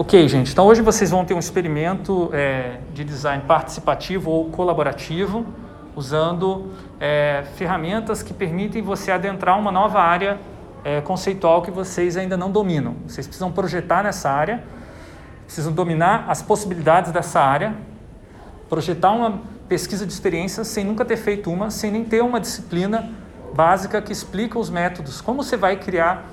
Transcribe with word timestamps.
Ok, 0.00 0.28
gente, 0.28 0.52
então 0.52 0.64
hoje 0.64 0.80
vocês 0.80 1.10
vão 1.10 1.24
ter 1.24 1.34
um 1.34 1.40
experimento 1.40 2.30
é, 2.32 2.78
de 2.94 3.02
design 3.02 3.42
participativo 3.48 4.30
ou 4.30 4.48
colaborativo, 4.48 5.44
usando 5.96 6.70
é, 7.00 7.42
ferramentas 7.56 8.22
que 8.22 8.32
permitem 8.32 8.80
você 8.80 9.10
adentrar 9.10 9.58
uma 9.58 9.72
nova 9.72 9.98
área 10.00 10.38
é, 10.84 11.00
conceitual 11.00 11.62
que 11.62 11.72
vocês 11.72 12.16
ainda 12.16 12.36
não 12.36 12.48
dominam. 12.48 12.94
Vocês 13.08 13.26
precisam 13.26 13.50
projetar 13.50 14.04
nessa 14.04 14.30
área, 14.30 14.62
precisam 15.44 15.72
dominar 15.72 16.26
as 16.28 16.42
possibilidades 16.42 17.10
dessa 17.10 17.40
área, 17.40 17.74
projetar 18.68 19.10
uma 19.10 19.40
pesquisa 19.68 20.06
de 20.06 20.12
experiências 20.12 20.68
sem 20.68 20.84
nunca 20.84 21.04
ter 21.04 21.16
feito 21.16 21.50
uma, 21.50 21.72
sem 21.72 21.90
nem 21.90 22.04
ter 22.04 22.22
uma 22.22 22.38
disciplina 22.38 23.10
básica 23.52 24.00
que 24.00 24.12
explica 24.12 24.60
os 24.60 24.70
métodos. 24.70 25.20
Como 25.20 25.42
você 25.42 25.56
vai 25.56 25.74
criar 25.74 26.24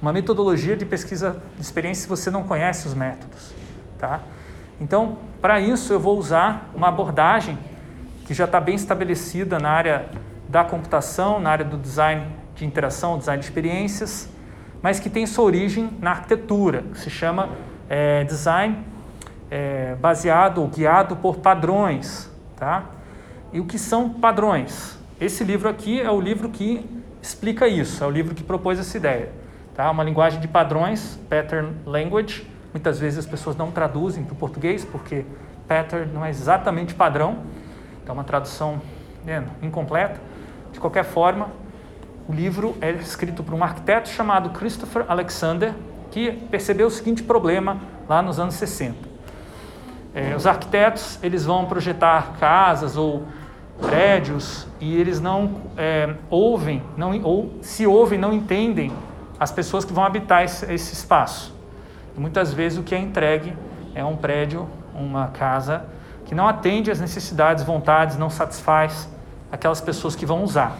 uma 0.00 0.12
metodologia 0.12 0.76
de 0.76 0.84
pesquisa 0.84 1.42
de 1.56 1.62
experiência 1.62 2.02
se 2.02 2.08
você 2.08 2.30
não 2.30 2.44
conhece 2.44 2.86
os 2.86 2.94
métodos, 2.94 3.52
tá? 3.98 4.20
Então, 4.80 5.18
para 5.40 5.60
isso 5.60 5.92
eu 5.92 6.00
vou 6.00 6.18
usar 6.18 6.70
uma 6.74 6.88
abordagem 6.88 7.58
que 8.24 8.32
já 8.32 8.44
está 8.44 8.60
bem 8.60 8.74
estabelecida 8.74 9.58
na 9.58 9.70
área 9.70 10.06
da 10.48 10.64
computação, 10.64 11.38
na 11.38 11.50
área 11.50 11.64
do 11.64 11.76
design 11.76 12.26
de 12.54 12.64
interação, 12.64 13.18
design 13.18 13.40
de 13.40 13.46
experiências, 13.46 14.28
mas 14.82 14.98
que 14.98 15.10
tem 15.10 15.26
sua 15.26 15.44
origem 15.44 15.90
na 16.00 16.12
arquitetura, 16.12 16.82
que 16.92 16.98
se 16.98 17.10
chama 17.10 17.50
é, 17.88 18.24
design 18.24 18.78
é, 19.50 19.94
baseado 19.96 20.58
ou 20.58 20.68
guiado 20.68 21.16
por 21.16 21.36
padrões, 21.38 22.30
tá? 22.56 22.84
E 23.52 23.60
o 23.60 23.66
que 23.66 23.78
são 23.78 24.08
padrões? 24.08 24.98
Esse 25.20 25.44
livro 25.44 25.68
aqui 25.68 26.00
é 26.00 26.10
o 26.10 26.20
livro 26.20 26.48
que 26.48 26.88
explica 27.20 27.68
isso, 27.68 28.02
é 28.02 28.06
o 28.06 28.10
livro 28.10 28.34
que 28.34 28.42
propôs 28.42 28.78
essa 28.78 28.96
ideia. 28.96 29.39
Tá? 29.80 29.90
Uma 29.90 30.04
linguagem 30.04 30.38
de 30.38 30.46
padrões, 30.46 31.18
pattern 31.30 31.74
language. 31.86 32.46
Muitas 32.70 32.98
vezes 32.98 33.20
as 33.20 33.24
pessoas 33.24 33.56
não 33.56 33.70
traduzem 33.70 34.22
para 34.22 34.34
o 34.34 34.36
português 34.36 34.84
porque 34.84 35.24
pattern 35.66 36.12
não 36.12 36.22
é 36.22 36.28
exatamente 36.28 36.92
padrão. 36.92 37.38
Então, 38.02 38.14
uma 38.14 38.22
tradução 38.22 38.78
né, 39.24 39.42
incompleta. 39.62 40.20
De 40.70 40.78
qualquer 40.78 41.04
forma, 41.04 41.48
o 42.28 42.32
livro 42.34 42.76
é 42.82 42.90
escrito 42.90 43.42
por 43.42 43.54
um 43.54 43.64
arquiteto 43.64 44.10
chamado 44.10 44.50
Christopher 44.50 45.06
Alexander, 45.08 45.72
que 46.10 46.30
percebeu 46.50 46.88
o 46.88 46.90
seguinte 46.90 47.22
problema 47.22 47.78
lá 48.06 48.20
nos 48.20 48.38
anos 48.38 48.56
60. 48.56 49.08
É, 50.14 50.36
os 50.36 50.46
arquitetos 50.46 51.18
eles 51.22 51.46
vão 51.46 51.64
projetar 51.64 52.34
casas 52.38 52.98
ou 52.98 53.24
prédios 53.80 54.66
e 54.78 54.94
eles 54.94 55.22
não 55.22 55.62
é, 55.78 56.16
ouvem, 56.28 56.82
não, 56.98 57.18
ou 57.22 57.54
se 57.62 57.86
ouvem, 57.86 58.18
não 58.18 58.30
entendem 58.30 58.92
as 59.40 59.50
pessoas 59.50 59.86
que 59.86 59.92
vão 59.92 60.04
habitar 60.04 60.44
esse, 60.44 60.70
esse 60.70 60.92
espaço. 60.92 61.54
E 62.14 62.20
muitas 62.20 62.52
vezes 62.52 62.78
o 62.78 62.82
que 62.82 62.94
é 62.94 62.98
entregue 62.98 63.56
é 63.94 64.04
um 64.04 64.14
prédio, 64.14 64.68
uma 64.94 65.28
casa 65.28 65.86
que 66.26 66.34
não 66.34 66.46
atende 66.46 66.90
às 66.90 67.00
necessidades, 67.00 67.64
vontades, 67.64 68.18
não 68.18 68.28
satisfaz 68.28 69.08
aquelas 69.50 69.80
pessoas 69.80 70.14
que 70.14 70.26
vão 70.26 70.44
usar. 70.44 70.76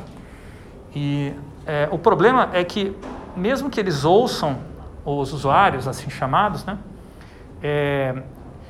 E 0.95 1.33
é, 1.67 1.89
o 1.91 1.99
problema 1.99 2.51
é 2.53 2.63
que, 2.63 2.95
mesmo 3.35 3.71
que 3.71 3.81
eles 3.81 4.05
ouçam 4.05 4.59
os 5.05 5.33
usuários, 5.33 5.89
assim 5.89 6.11
chamados, 6.11 6.65
né, 6.65 6.79
é, 7.63 8.15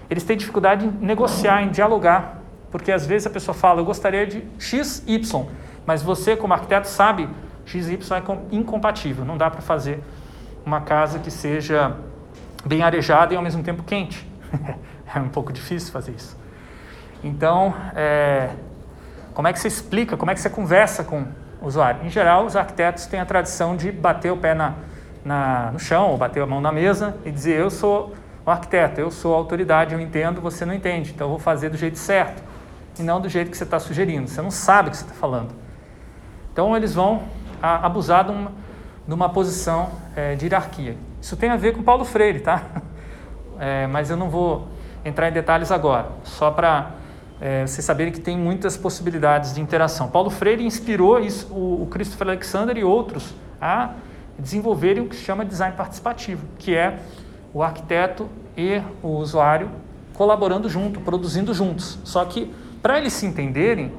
eles 0.09 0.23
têm 0.23 0.37
dificuldade 0.37 0.87
em 0.87 0.91
negociar, 0.91 1.63
em 1.63 1.71
dialogar, 1.71 2.39
porque 2.71 2.93
às 2.93 3.05
vezes 3.05 3.27
a 3.27 3.31
pessoa 3.31 3.55
fala, 3.55 3.81
eu 3.81 3.85
gostaria 3.85 4.27
de 4.27 4.45
X, 4.59 5.03
Y, 5.07 5.47
mas 5.85 6.03
você, 6.03 6.37
como 6.37 6.55
arquiteto, 6.55 6.87
sabe 6.87 7.29
XY 7.71 7.99
é 8.15 8.57
incompatível, 8.57 9.25
não 9.25 9.37
dá 9.37 9.49
para 9.49 9.61
fazer 9.61 10.03
uma 10.67 10.81
casa 10.81 11.19
que 11.21 11.31
seja 11.31 11.97
bem 12.65 12.83
arejada 12.83 13.33
e 13.33 13.37
ao 13.37 13.43
mesmo 13.43 13.63
tempo 13.63 13.83
quente. 13.83 14.27
é 15.15 15.19
um 15.19 15.29
pouco 15.29 15.53
difícil 15.53 15.93
fazer 15.93 16.13
isso. 16.13 16.37
Então, 17.23 17.75
é, 17.95 18.51
como 19.35 19.47
é 19.47 19.53
que 19.53 19.61
você 19.61 19.69
explica, 19.69 20.17
como 20.17 20.31
é 20.31 20.35
que 20.35 20.41
você 20.41 20.51
conversa 20.51 21.05
com 21.05 21.27
o 21.61 21.67
usuário? 21.67 22.05
Em 22.05 22.11
geral, 22.11 22.45
os 22.45 22.57
arquitetos 22.57 23.07
têm 23.07 23.21
a 23.21 23.27
tradição 23.27 23.77
de 23.77 23.93
bater 23.93 24.33
o 24.33 24.37
pé 24.37 24.55
na, 24.55 24.75
na, 25.25 25.71
no 25.73 25.79
chão 25.79 26.11
ou 26.11 26.19
bater 26.19 26.43
a 26.43 26.47
mão 26.47 26.61
na 26.61 26.73
mesa 26.73 27.17
e 27.25 27.31
dizer: 27.31 27.61
Eu 27.61 27.71
sou 27.71 28.15
o 28.45 28.51
arquiteto, 28.51 29.01
eu 29.01 29.11
sou 29.11 29.35
a 29.35 29.37
autoridade, 29.37 29.95
eu 29.95 30.01
entendo, 30.01 30.41
você 30.41 30.65
não 30.65 30.75
entende, 30.75 31.13
então 31.13 31.27
eu 31.27 31.31
vou 31.31 31.39
fazer 31.39 31.69
do 31.69 31.77
jeito 31.77 31.99
certo 31.99 32.43
e 32.99 33.03
não 33.03 33.21
do 33.21 33.29
jeito 33.29 33.51
que 33.51 33.57
você 33.57 33.65
está 33.65 33.79
sugerindo. 33.79 34.29
Você 34.29 34.43
não 34.43 34.51
sabe 34.51 34.89
o 34.89 34.91
que 34.91 34.97
você 34.97 35.05
está 35.05 35.15
falando. 35.15 35.55
Então, 36.53 36.77
eles 36.77 36.95
vão 36.95 37.23
a 37.63 37.87
abusar 37.87 38.25
de 38.25 39.15
uma, 39.15 39.29
posição 39.29 39.91
é, 40.17 40.35
de 40.35 40.47
hierarquia. 40.47 40.97
Isso 41.21 41.37
tem 41.37 41.51
a 41.51 41.57
ver 41.57 41.75
com 41.75 41.83
Paulo 41.83 42.05
Freire, 42.05 42.41
tá? 42.41 42.63
É, 43.63 43.87
mas 43.89 44.09
eu 44.09 44.17
não 44.17 44.31
vou 44.31 44.69
entrar 45.05 45.29
em 45.29 45.33
detalhes 45.33 45.71
agora, 45.71 46.09
só 46.25 46.51
para 46.51 46.93
é, 47.39 47.67
vocês 47.67 47.85
saberem 47.85 48.11
que 48.11 48.19
tem 48.19 48.35
muitas 48.35 48.75
possibilidades 48.75 49.53
de 49.53 49.61
interação. 49.61 50.09
Paulo 50.09 50.31
Freire 50.31 50.65
inspirou 50.65 51.21
isso, 51.21 51.47
o, 51.53 51.83
o 51.83 51.87
Christopher 51.91 52.29
Alexander 52.29 52.79
e 52.79 52.83
outros 52.83 53.35
a 53.61 53.91
desenvolverem 54.39 55.03
o 55.03 55.09
que 55.11 55.15
se 55.15 55.23
chama 55.23 55.45
design 55.45 55.77
participativo, 55.77 56.47
que 56.59 56.75
é 56.75 57.01
o 57.53 57.63
arquiteto 57.63 58.31
e 58.57 58.81
o 59.03 59.09
usuário 59.09 59.71
colaborando 60.15 60.69
junto, 60.69 61.01
produzindo 61.01 61.53
juntos. 61.53 61.99
Só 62.05 62.25
que 62.25 62.53
para 62.83 62.99
eles 62.99 63.13
se 63.13 63.27
entenderem, 63.27 63.93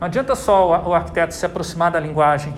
não 0.00 0.06
adianta 0.06 0.34
só 0.34 0.88
o 0.88 0.94
arquiteto 0.94 1.34
se 1.34 1.44
aproximar 1.44 1.90
da 1.90 1.98
linguagem 1.98 2.54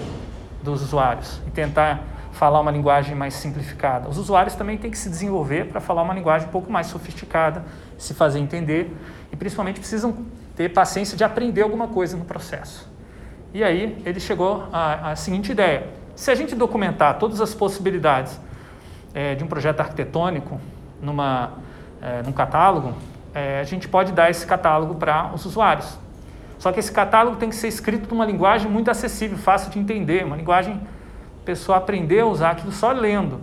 dos 0.63 0.83
usuários 0.83 1.41
e 1.47 1.51
tentar 1.51 2.03
falar 2.33 2.61
uma 2.61 2.71
linguagem 2.71 3.15
mais 3.15 3.35
simplificada. 3.35 4.09
Os 4.09 4.17
usuários 4.17 4.55
também 4.55 4.79
têm 4.79 4.91
que 4.91 4.99
se 4.99 5.09
desenvolver 5.09 5.67
para 5.67 5.81
falar 5.81 6.03
uma 6.03 6.15
linguagem 6.15 6.49
um 6.49 6.51
pouco 6.51 6.71
mais 6.71 6.87
sofisticada, 6.87 7.65
se 7.99 8.15
fazer 8.15 8.39
entender 8.39 8.95
e 9.33 9.37
principalmente 9.37 9.81
precisam 9.81 10.25
ter 10.57 10.69
paciência 10.71 11.17
de 11.17 11.25
aprender 11.25 11.63
alguma 11.63 11.89
coisa 11.89 12.17
no 12.17 12.25
processo. 12.25 12.89
E 13.53 13.65
aí 13.65 14.01
ele 14.07 14.21
chegou 14.21 14.69
à, 14.73 15.11
à 15.11 15.17
seguinte 15.17 15.53
ideia: 15.53 15.89
se 16.15 16.31
a 16.31 16.35
gente 16.35 16.55
documentar 16.55 17.19
todas 17.19 17.41
as 17.41 17.55
possibilidades 17.55 18.39
é, 19.13 19.35
de 19.35 19.43
um 19.43 19.47
projeto 19.47 19.81
arquitetônico 19.81 20.61
numa, 21.03 21.55
é, 22.01 22.23
num 22.23 22.33
catálogo, 22.33 22.95
é, 23.35 23.61
a 23.61 23.65
gente 23.65 23.89
pode 23.89 24.13
dar 24.13 24.31
esse 24.31 24.47
catálogo 24.47 24.95
para 24.95 25.33
os 25.35 25.45
usuários. 25.45 25.99
Só 26.61 26.71
que 26.71 26.79
esse 26.79 26.93
catálogo 26.93 27.39
tem 27.39 27.49
que 27.49 27.57
ser 27.57 27.69
escrito 27.69 28.07
numa 28.11 28.27
linguagem 28.27 28.71
muito 28.71 28.91
acessível, 28.91 29.39
fácil 29.39 29.71
de 29.71 29.79
entender, 29.79 30.27
uma 30.27 30.37
linguagem 30.37 30.75
a 30.75 31.45
pessoa 31.45 31.79
aprender 31.79 32.21
a 32.21 32.27
usar 32.27 32.51
aquilo 32.51 32.71
só 32.71 32.93
lendo. 32.93 33.41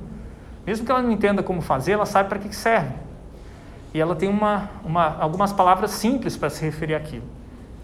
Mesmo 0.63 0.85
que 0.85 0.91
ela 0.91 1.01
não 1.01 1.09
entenda 1.09 1.41
como 1.41 1.59
fazer, 1.59 1.93
ela 1.93 2.05
sabe 2.05 2.29
para 2.29 2.37
que 2.37 2.55
serve. 2.55 2.93
E 3.91 3.99
ela 3.99 4.15
tem 4.15 4.29
uma, 4.29 4.69
uma, 4.85 5.17
algumas 5.19 5.51
palavras 5.51 5.91
simples 5.91 6.37
para 6.37 6.51
se 6.51 6.63
referir 6.63 6.93
àquilo. 6.93 7.23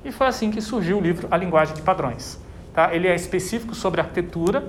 E 0.06 0.12
foi 0.12 0.28
assim 0.28 0.52
que 0.52 0.62
surgiu 0.62 1.00
o 1.00 1.02
livro 1.02 1.28
A 1.32 1.36
Linguagem 1.36 1.74
de 1.74 1.82
Padrões. 1.82 2.40
Tá? 2.72 2.94
Ele 2.94 3.08
é 3.08 3.16
específico 3.16 3.74
sobre 3.74 4.02
arquitetura. 4.02 4.68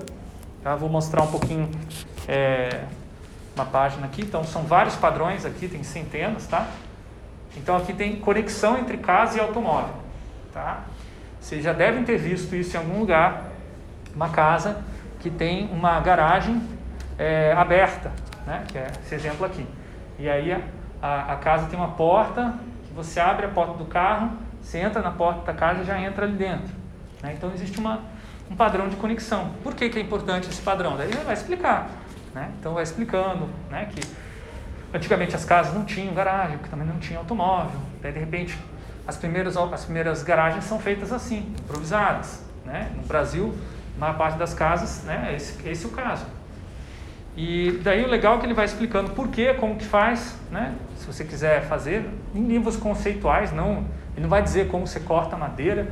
Tá? 0.63 0.75
Vou 0.75 0.89
mostrar 0.89 1.21
um 1.21 1.27
pouquinho 1.27 1.69
é, 2.27 2.85
uma 3.55 3.65
página 3.65 4.07
aqui. 4.07 4.23
Então, 4.23 4.43
são 4.43 4.63
vários 4.63 4.95
padrões 4.95 5.45
aqui, 5.45 5.67
tem 5.67 5.83
centenas. 5.83 6.47
Tá? 6.47 6.67
Então, 7.55 7.77
aqui 7.77 7.93
tem 7.93 8.15
conexão 8.15 8.79
entre 8.79 8.97
casa 8.97 9.37
e 9.37 9.41
automóvel. 9.41 10.04
Tá? 10.55 10.85
Vocês 11.37 11.61
já 11.61 11.73
devem 11.73 12.05
ter 12.05 12.17
visto 12.17 12.55
isso 12.55 12.77
em 12.77 12.79
algum 12.79 12.99
lugar, 12.99 13.43
uma 14.15 14.29
casa 14.29 14.81
que 15.19 15.29
tem 15.29 15.69
uma 15.69 15.99
garagem 15.99 16.61
é, 17.19 17.51
aberta, 17.51 18.09
né? 18.47 18.63
que 18.65 18.77
é 18.77 18.87
esse 19.03 19.15
exemplo 19.15 19.45
aqui. 19.45 19.67
E 20.17 20.29
aí 20.29 20.53
a, 21.01 21.33
a, 21.33 21.35
casa 21.35 21.67
tem 21.67 21.77
uma 21.77 21.89
porta, 21.89 22.53
que 22.87 22.93
você 22.93 23.19
abre 23.19 23.45
a 23.45 23.49
porta 23.49 23.73
do 23.73 23.83
carro, 23.83 24.31
você 24.61 24.77
entra 24.77 25.01
na 25.01 25.11
porta 25.11 25.41
da 25.41 25.53
casa 25.53 25.81
e 25.81 25.85
já 25.85 25.99
entra 25.99 26.23
ali 26.23 26.37
dentro. 26.37 26.73
Né? 27.21 27.33
Então 27.37 27.51
existe 27.53 27.77
uma, 27.77 27.99
um 28.49 28.55
padrão 28.55 28.87
de 28.87 28.95
conexão. 28.95 29.51
Por 29.61 29.75
que, 29.75 29.89
que 29.89 29.99
é 29.99 30.01
importante 30.01 30.49
esse 30.49 30.61
padrão? 30.61 30.95
Daí 30.95 31.09
ele 31.09 31.17
vai 31.25 31.33
explicar. 31.33 31.89
Né? 32.33 32.49
Então 32.57 32.73
vai 32.73 32.83
explicando 32.83 33.49
né, 33.69 33.89
que 33.93 34.07
antigamente 34.93 35.35
as 35.35 35.43
casas 35.43 35.73
não 35.73 35.83
tinham 35.83 36.13
garagem, 36.13 36.57
porque 36.57 36.69
também 36.69 36.87
não 36.87 36.97
tinha 36.97 37.19
automóvel. 37.19 37.77
Daí 38.01 38.13
de 38.13 38.19
repente 38.19 38.57
as 39.07 39.17
primeiras, 39.17 39.55
as 39.55 39.85
primeiras 39.85 40.23
garagens 40.23 40.63
são 40.63 40.79
feitas 40.79 41.11
assim, 41.11 41.53
improvisadas. 41.59 42.43
Né? 42.65 42.91
No 42.95 43.03
Brasil, 43.03 43.53
a 43.95 43.99
maior 43.99 44.17
parte 44.17 44.37
das 44.37 44.53
casas, 44.53 45.03
né, 45.03 45.33
esse, 45.35 45.67
esse 45.67 45.85
é 45.85 45.87
o 45.87 45.91
caso. 45.91 46.25
E 47.37 47.79
daí 47.83 48.03
o 48.03 48.07
legal 48.07 48.37
é 48.37 48.39
que 48.39 48.45
ele 48.45 48.53
vai 48.53 48.65
explicando 48.65 49.11
por 49.11 49.27
quê, 49.27 49.53
como 49.53 49.75
que 49.75 49.85
faz, 49.85 50.37
né? 50.49 50.73
se 50.97 51.05
você 51.05 51.23
quiser 51.25 51.67
fazer, 51.67 52.09
em 52.33 52.47
livros 52.47 52.77
conceituais, 52.77 53.51
não, 53.51 53.85
ele 54.13 54.21
não 54.21 54.29
vai 54.29 54.41
dizer 54.41 54.69
como 54.69 54.87
você 54.87 55.01
corta 55.01 55.35
a 55.35 55.39
madeira, 55.39 55.87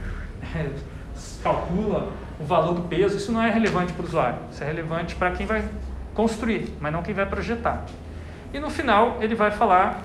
calcula 1.43 2.11
o 2.39 2.45
valor 2.45 2.73
do 2.73 2.83
peso, 2.83 3.17
isso 3.17 3.31
não 3.31 3.43
é 3.43 3.49
relevante 3.51 3.93
para 3.93 4.03
o 4.03 4.07
usuário, 4.07 4.39
isso 4.51 4.63
é 4.63 4.67
relevante 4.67 5.15
para 5.15 5.31
quem 5.31 5.45
vai 5.45 5.63
construir, 6.13 6.73
mas 6.79 6.91
não 6.91 7.03
quem 7.03 7.13
vai 7.13 7.25
projetar. 7.25 7.85
E 8.53 8.59
no 8.59 8.69
final 8.69 9.17
ele 9.19 9.35
vai 9.35 9.51
falar 9.51 10.01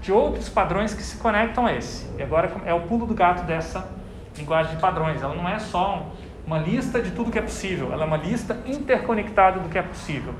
de 0.00 0.12
outros 0.12 0.48
padrões 0.48 0.94
que 0.94 1.02
se 1.02 1.16
conectam 1.16 1.66
a 1.66 1.74
esse. 1.74 2.06
E 2.18 2.22
agora 2.22 2.50
é 2.64 2.72
o 2.72 2.80
pulo 2.82 3.06
do 3.06 3.14
gato 3.14 3.44
dessa 3.44 3.88
linguagem 4.36 4.74
de 4.74 4.80
padrões. 4.80 5.22
Ela 5.22 5.34
não 5.34 5.48
é 5.48 5.58
só 5.58 6.06
uma 6.46 6.58
lista 6.58 7.00
de 7.02 7.10
tudo 7.10 7.30
que 7.30 7.38
é 7.38 7.42
possível, 7.42 7.92
ela 7.92 8.04
é 8.04 8.06
uma 8.06 8.16
lista 8.16 8.56
interconectada 8.66 9.60
do 9.60 9.68
que 9.68 9.76
é 9.76 9.82
possível. 9.82 10.34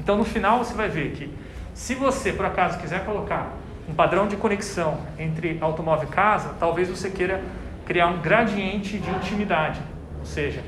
Então, 0.00 0.16
no 0.16 0.24
final, 0.24 0.58
você 0.58 0.74
vai 0.74 0.88
ver 0.88 1.12
que 1.12 1.32
Se 1.74 1.94
você, 1.94 2.32
por 2.32 2.44
acaso, 2.44 2.78
quiser 2.78 3.02
colocar 3.04 3.52
um 3.88 3.94
padrão 3.94 4.28
de 4.28 4.36
conexão 4.36 4.98
entre 5.18 5.56
automóvel 5.60 6.06
e 6.06 6.12
casa, 6.12 6.54
talvez 6.60 6.88
você 6.88 7.10
queira 7.10 7.42
criar 7.86 8.08
um 8.08 8.20
gradiente 8.20 8.98
de 8.98 9.10
intimidade. 9.10 9.80
Ou 10.18 10.26
seja, 10.26 10.62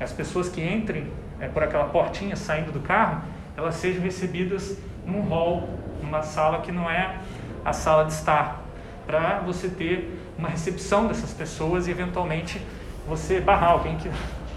as 0.00 0.12
pessoas 0.12 0.48
que 0.48 0.60
entrem 0.60 1.06
é, 1.38 1.46
por 1.46 1.62
aquela 1.62 1.84
portinha 1.84 2.34
saindo 2.34 2.72
do 2.72 2.80
carro, 2.80 3.22
elas 3.56 3.76
sejam 3.76 4.02
recebidas 4.02 4.76
num 5.06 5.20
hall, 5.22 5.68
numa 6.02 6.22
sala 6.22 6.60
que 6.60 6.72
não 6.72 6.90
é 6.90 7.16
a 7.64 7.72
sala 7.72 8.04
de 8.04 8.12
estar, 8.12 8.62
para 9.06 9.40
você 9.40 9.68
ter 9.68 10.20
uma 10.36 10.48
recepção 10.48 11.06
dessas 11.06 11.32
pessoas 11.32 11.86
e 11.86 11.90
eventualmente 11.90 12.60
você 13.06 13.40
barrar 13.40 13.72
alguém 13.72 13.96
que 13.96 14.10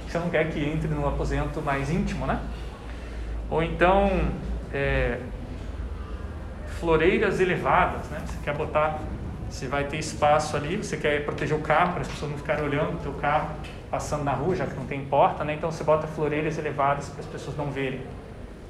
você 0.08 0.18
não 0.20 0.30
quer 0.30 0.50
que 0.50 0.60
entre 0.64 0.88
no 0.88 1.08
aposento 1.08 1.62
mais 1.62 1.90
íntimo, 1.90 2.26
né? 2.26 2.40
Ou 3.50 3.62
então 3.62 4.10
é, 4.74 5.20
floreiras 6.80 7.40
elevadas, 7.40 8.08
né? 8.10 8.22
Você 8.26 8.38
quer 8.44 8.56
botar, 8.56 9.00
você 9.50 9.68
vai 9.68 9.86
ter 9.86 9.98
espaço 9.98 10.56
ali, 10.56 10.78
você 10.78 10.98
quer 10.98 11.24
proteger 11.26 11.58
o 11.58 11.62
carro 11.62 11.94
para 11.94 12.02
as 12.02 12.08
pessoas 12.08 12.32
não 12.32 12.38
ficarem 12.38 12.64
olhando 12.64 12.96
o 12.96 13.00
teu 13.00 13.14
carro 13.14 13.50
passando 13.90 14.24
na 14.24 14.34
rua, 14.34 14.56
já 14.56 14.66
que 14.66 14.76
não 14.76 14.86
tem 14.86 15.06
porta, 15.06 15.44
né? 15.44 15.54
Então 15.54 15.72
você 15.72 15.84
bota 15.84 16.08
floreiras 16.08 16.58
elevadas 16.58 17.10
para 17.10 17.22
as 17.22 17.26
pessoas 17.26 17.56
não 17.58 17.72
verem. 17.72 18.02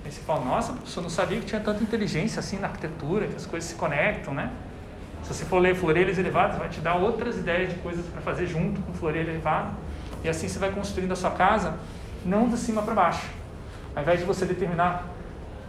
Aí 0.07 0.13
você 0.13 0.21
fala, 0.21 0.45
nossa, 0.45 0.71
professor, 0.71 1.01
não 1.01 1.09
sabia 1.09 1.38
que 1.38 1.45
tinha 1.45 1.59
tanta 1.59 1.83
inteligência 1.83 2.39
assim 2.39 2.57
na 2.57 2.68
arquitetura, 2.68 3.27
que 3.27 3.36
as 3.36 3.45
coisas 3.45 3.69
se 3.69 3.75
conectam, 3.75 4.33
né? 4.33 4.54
Se 5.21 5.33
você 5.33 5.44
for 5.44 5.59
ler 5.59 5.75
floreiras 5.75 6.18
elevadas, 6.18 6.57
vai 6.57 6.69
te 6.69 6.80
dar 6.80 6.95
outras 6.95 7.38
ideias 7.38 7.74
de 7.74 7.75
coisas 7.80 8.06
para 8.06 8.21
fazer 8.21 8.48
junto 8.48 8.81
com 8.83 8.94
floreira 8.94 9.30
elevada. 9.30 9.71
E 10.24 10.30
assim 10.30 10.48
você 10.48 10.57
vai 10.59 10.71
construindo 10.71 11.12
a 11.12 11.15
sua 11.18 11.31
casa, 11.31 11.75
não 12.24 12.48
de 12.48 12.56
cima 12.56 12.81
para 12.83 12.94
baixo. 12.94 13.27
Ao 13.94 14.01
invés 14.01 14.21
de 14.21 14.25
você 14.25 14.45
determinar 14.45 15.09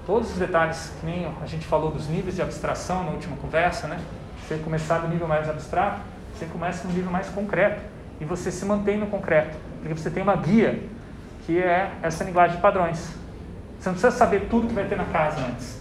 todos 0.06 0.30
os 0.30 0.38
detalhes, 0.38 0.92
que 1.00 1.04
nem 1.04 1.26
a 1.42 1.46
gente 1.46 1.66
falou 1.66 1.90
dos 1.90 2.06
níveis 2.06 2.36
de 2.36 2.42
abstração 2.42 3.02
na 3.02 3.10
última 3.10 3.36
conversa, 3.38 3.88
né? 3.88 3.98
Você 4.46 4.56
começar 4.58 4.98
do 4.98 5.08
nível 5.08 5.26
mais 5.26 5.50
abstrato, 5.50 6.00
você 6.32 6.46
começa 6.46 6.86
no 6.86 6.94
nível 6.94 7.10
mais 7.10 7.28
concreto 7.30 7.82
e 8.20 8.24
você 8.24 8.52
se 8.52 8.64
mantém 8.64 8.98
no 8.98 9.08
concreto, 9.08 9.58
porque 9.80 9.94
você 9.94 10.08
tem 10.08 10.22
uma 10.22 10.36
guia 10.36 10.80
que 11.44 11.58
é 11.58 11.90
essa 12.02 12.22
linguagem 12.22 12.54
de 12.54 12.62
padrões. 12.62 13.18
Você 13.78 13.88
não 13.88 13.94
precisa 13.94 14.10
saber 14.10 14.48
tudo 14.48 14.66
que 14.66 14.74
vai 14.74 14.84
ter 14.84 14.96
na 14.96 15.04
casa 15.04 15.40
antes. 15.40 15.80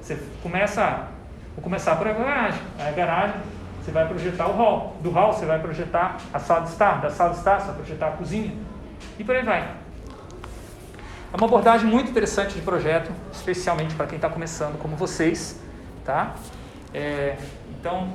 Você 0.00 0.18
começa, 0.42 1.08
vou 1.54 1.62
começar 1.62 1.96
por 1.96 2.06
a 2.08 2.12
garagem. 2.12 2.60
A 2.78 2.90
garagem 2.90 3.36
você 3.82 3.90
vai 3.90 4.06
projetar 4.06 4.48
o 4.48 4.56
hall. 4.56 4.96
Do 5.00 5.10
hall 5.10 5.32
você 5.32 5.46
vai 5.46 5.60
projetar 5.60 6.16
a 6.32 6.38
sala 6.38 6.62
de 6.62 6.70
estar. 6.70 7.00
Da 7.00 7.10
sala 7.10 7.30
de 7.30 7.38
estar 7.38 7.60
você 7.60 7.66
vai 7.66 7.76
projetar 7.76 8.08
a 8.08 8.12
cozinha. 8.12 8.52
E 9.18 9.24
por 9.24 9.34
aí 9.34 9.44
vai. 9.44 9.60
É 11.32 11.36
uma 11.36 11.46
abordagem 11.46 11.88
muito 11.88 12.10
interessante 12.10 12.54
de 12.54 12.62
projeto, 12.62 13.12
especialmente 13.32 13.94
para 13.94 14.06
quem 14.06 14.16
está 14.16 14.28
começando 14.28 14.78
como 14.78 14.96
vocês. 14.96 15.60
Tá? 16.04 16.34
É, 16.92 17.36
então, 17.78 18.08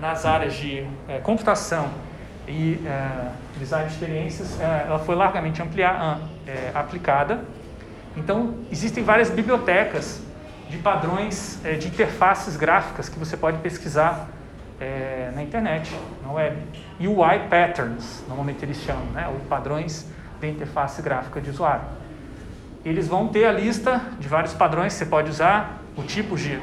nas 0.00 0.24
áreas 0.24 0.54
de 0.54 0.86
é, 1.08 1.18
computação, 1.18 1.88
e 2.46 2.80
é, 2.86 3.30
design 3.58 3.86
de 3.86 3.94
experiências, 3.94 4.60
é, 4.60 4.84
ela 4.86 4.98
foi 4.98 5.14
largamente 5.14 5.62
ampliar, 5.62 6.20
é, 6.46 6.70
aplicada. 6.74 7.40
Então, 8.16 8.54
existem 8.70 9.02
várias 9.02 9.30
bibliotecas 9.30 10.20
de 10.68 10.78
padrões 10.78 11.58
é, 11.64 11.74
de 11.74 11.88
interfaces 11.88 12.56
gráficas 12.56 13.08
que 13.08 13.18
você 13.18 13.36
pode 13.36 13.58
pesquisar 13.58 14.28
é, 14.80 15.30
na 15.34 15.42
internet, 15.42 15.94
na 16.24 16.32
web. 16.32 16.56
UI 17.00 17.48
Patterns, 17.48 18.24
normalmente 18.26 18.64
eles 18.64 18.78
chamam, 18.78 19.04
né? 19.12 19.28
ou 19.28 19.38
padrões 19.46 20.06
de 20.40 20.48
interface 20.48 21.00
gráfica 21.00 21.40
de 21.40 21.50
usuário. 21.50 21.84
Eles 22.84 23.06
vão 23.06 23.28
ter 23.28 23.44
a 23.44 23.52
lista 23.52 24.00
de 24.18 24.28
vários 24.28 24.52
padrões 24.54 24.92
que 24.92 24.98
você 24.98 25.06
pode 25.06 25.30
usar, 25.30 25.78
o 25.96 26.02
tipo 26.02 26.36
de 26.36 26.58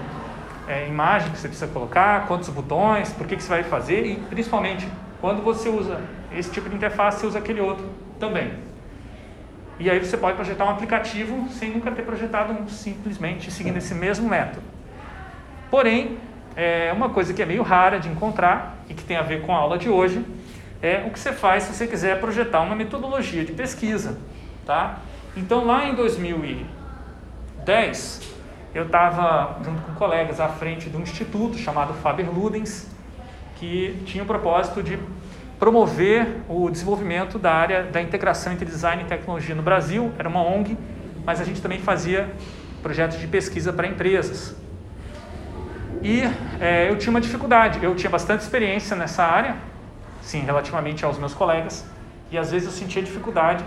é, 0.68 0.88
imagem 0.88 1.32
que 1.32 1.38
você 1.38 1.48
precisa 1.48 1.72
colocar, 1.72 2.28
quantos 2.28 2.50
botões, 2.50 3.12
por 3.14 3.26
que, 3.26 3.36
que 3.36 3.44
você 3.44 3.50
vai 3.50 3.64
fazer 3.64 4.06
e, 4.06 4.16
principalmente, 4.16 4.88
quando 5.22 5.42
você 5.42 5.70
usa 5.70 6.00
esse 6.32 6.52
tipo 6.52 6.70
de 6.70 6.76
interface, 6.76 7.20
você 7.20 7.28
usa 7.28 7.40
aquele 7.40 7.62
outro 7.62 7.88
também. 8.20 8.69
E 9.80 9.90
aí 9.90 9.98
você 9.98 10.18
pode 10.18 10.36
projetar 10.36 10.66
um 10.66 10.70
aplicativo 10.70 11.48
sem 11.52 11.72
nunca 11.72 11.90
ter 11.92 12.02
projetado 12.02 12.52
um 12.52 12.68
simplesmente 12.68 13.50
seguindo 13.50 13.78
esse 13.78 13.96
mesmo 13.96 14.28
método. 14.28 14.62
Porém, 15.72 16.18
é 16.56 16.92
uma 16.92 17.10
coisa 17.10 17.34
que 17.34 17.42
é 17.42 17.46
meio 17.46 17.64
rara 17.64 17.98
de 17.98 18.10
encontrar 18.10 18.84
e 18.90 18.94
que 18.94 19.02
tem 19.04 19.16
a 19.16 19.22
ver 19.22 19.44
com 19.44 19.56
a 19.56 19.58
aula 19.58 19.78
de 19.78 19.88
hoje 19.90 20.26
é 20.82 21.06
o 21.08 21.12
que 21.12 21.20
você 21.20 21.32
faz 21.32 21.64
se 21.64 21.74
você 21.74 21.88
quiser 21.88 22.20
projetar 22.20 22.60
uma 22.62 22.76
metodologia 22.76 23.46
de 23.46 23.54
pesquisa, 23.54 24.20
tá? 24.66 24.98
Então 25.36 25.66
lá 25.66 25.88
em 25.88 25.96
2010 25.96 28.22
eu 28.74 28.86
estava 28.86 29.60
junto 29.64 29.82
com 29.82 29.94
colegas 29.94 30.40
à 30.40 30.48
frente 30.50 30.90
de 30.90 30.98
um 30.98 31.02
instituto 31.02 31.58
chamado 31.58 31.94
Faber 31.96 32.30
Ludens 32.30 32.88
que 33.56 34.02
tinha 34.06 34.24
o 34.24 34.28
propósito 34.28 34.82
de 34.82 34.98
promover 35.60 36.38
o 36.48 36.70
desenvolvimento 36.70 37.38
da 37.38 37.54
área 37.54 37.84
da 37.84 38.02
integração 38.02 38.54
entre 38.54 38.66
design 38.66 39.04
e 39.04 39.06
tecnologia 39.06 39.54
no 39.54 39.62
Brasil. 39.62 40.12
Era 40.18 40.30
uma 40.30 40.42
ONG, 40.42 40.78
mas 41.26 41.42
a 41.42 41.44
gente 41.44 41.62
também 41.62 41.80
fazia 41.80 42.32
projetos 42.82 43.20
de 43.20 43.28
pesquisa 43.28 43.74
para 43.74 43.86
empresas. 43.86 44.56
E 46.02 46.22
é, 46.62 46.90
eu 46.90 46.98
tinha 46.98 47.12
uma 47.12 47.20
dificuldade, 47.20 47.84
eu 47.84 47.94
tinha 47.94 48.10
bastante 48.10 48.40
experiência 48.40 48.96
nessa 48.96 49.24
área, 49.24 49.58
sim, 50.22 50.40
relativamente 50.40 51.04
aos 51.04 51.18
meus 51.18 51.34
colegas, 51.34 51.86
e 52.32 52.38
às 52.38 52.52
vezes 52.52 52.68
eu 52.68 52.74
sentia 52.74 53.02
dificuldade 53.04 53.66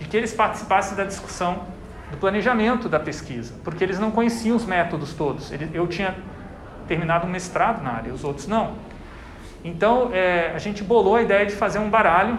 de 0.00 0.08
que 0.08 0.16
eles 0.16 0.32
participassem 0.32 0.96
da 0.96 1.04
discussão 1.04 1.66
do 2.10 2.16
planejamento 2.16 2.88
da 2.88 2.98
pesquisa, 2.98 3.54
porque 3.62 3.84
eles 3.84 3.98
não 3.98 4.10
conheciam 4.10 4.56
os 4.56 4.64
métodos 4.64 5.12
todos. 5.12 5.52
Eu 5.74 5.86
tinha 5.86 6.14
terminado 6.88 7.26
um 7.26 7.30
mestrado 7.30 7.82
na 7.82 7.92
área, 7.92 8.14
os 8.14 8.24
outros 8.24 8.46
não. 8.46 8.74
Então, 9.64 10.10
é, 10.12 10.52
a 10.54 10.58
gente 10.58 10.82
bolou 10.82 11.16
a 11.16 11.22
ideia 11.22 11.46
de 11.46 11.54
fazer 11.54 11.78
um 11.78 11.88
baralho 11.88 12.36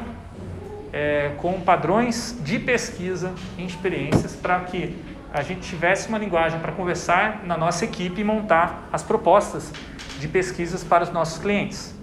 é, 0.92 1.32
com 1.38 1.60
padrões 1.62 2.38
de 2.42 2.60
pesquisa 2.60 3.34
em 3.58 3.66
experiências 3.66 4.36
para 4.36 4.60
que 4.62 4.96
a 5.34 5.42
gente 5.42 5.62
tivesse 5.62 6.10
uma 6.10 6.18
linguagem 6.18 6.60
para 6.60 6.72
conversar 6.72 7.42
na 7.44 7.58
nossa 7.58 7.86
equipe 7.86 8.22
e 8.22 8.24
montar 8.24 8.88
as 8.92 9.02
propostas 9.02 9.72
de 10.20 10.28
pesquisas 10.28 10.84
para 10.84 11.04
os 11.04 11.12
nossos 11.12 11.40
clientes. 11.40 11.96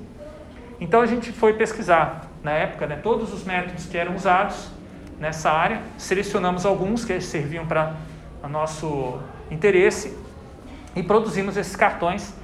Então, 0.81 1.03
a 1.03 1.07
gente 1.07 1.31
foi 1.31 1.53
pesquisar, 1.53 2.27
na 2.43 2.53
época, 2.53 2.87
né, 2.87 2.97
todos 2.97 3.33
os 3.33 3.45
métodos 3.45 3.87
que 3.87 3.99
eram 3.99 4.17
usados 4.17 4.71
nessa 5.19 5.51
área, 5.51 5.83
selecionamos 5.99 6.65
alguns 6.65 7.05
que 7.05 7.21
serviam 7.21 7.67
para 7.67 7.95
o 8.43 8.49
nosso 8.49 9.19
interesse 9.51 10.17
e 10.97 11.03
produzimos 11.03 11.59
esses 11.59 11.77
cartões 11.77 12.35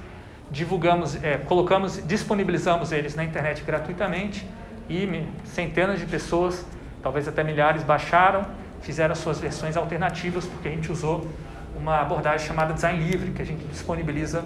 divulgamos, 0.51 1.21
é, 1.23 1.37
colocamos, 1.37 2.01
disponibilizamos 2.05 2.91
eles 2.91 3.15
na 3.15 3.23
internet 3.23 3.63
gratuitamente 3.63 4.47
e 4.89 5.27
centenas 5.45 5.99
de 5.99 6.05
pessoas, 6.05 6.65
talvez 7.03 7.27
até 7.27 7.43
milhares, 7.43 7.83
baixaram, 7.83 8.45
fizeram 8.81 9.13
as 9.13 9.19
suas 9.19 9.39
versões 9.39 9.75
alternativas, 9.75 10.45
porque 10.45 10.67
a 10.67 10.71
gente 10.71 10.91
usou 10.91 11.27
uma 11.75 11.99
abordagem 11.99 12.47
chamada 12.47 12.73
design 12.73 13.03
livre, 13.03 13.31
que 13.31 13.41
a 13.41 13.45
gente 13.45 13.65
disponibiliza 13.65 14.43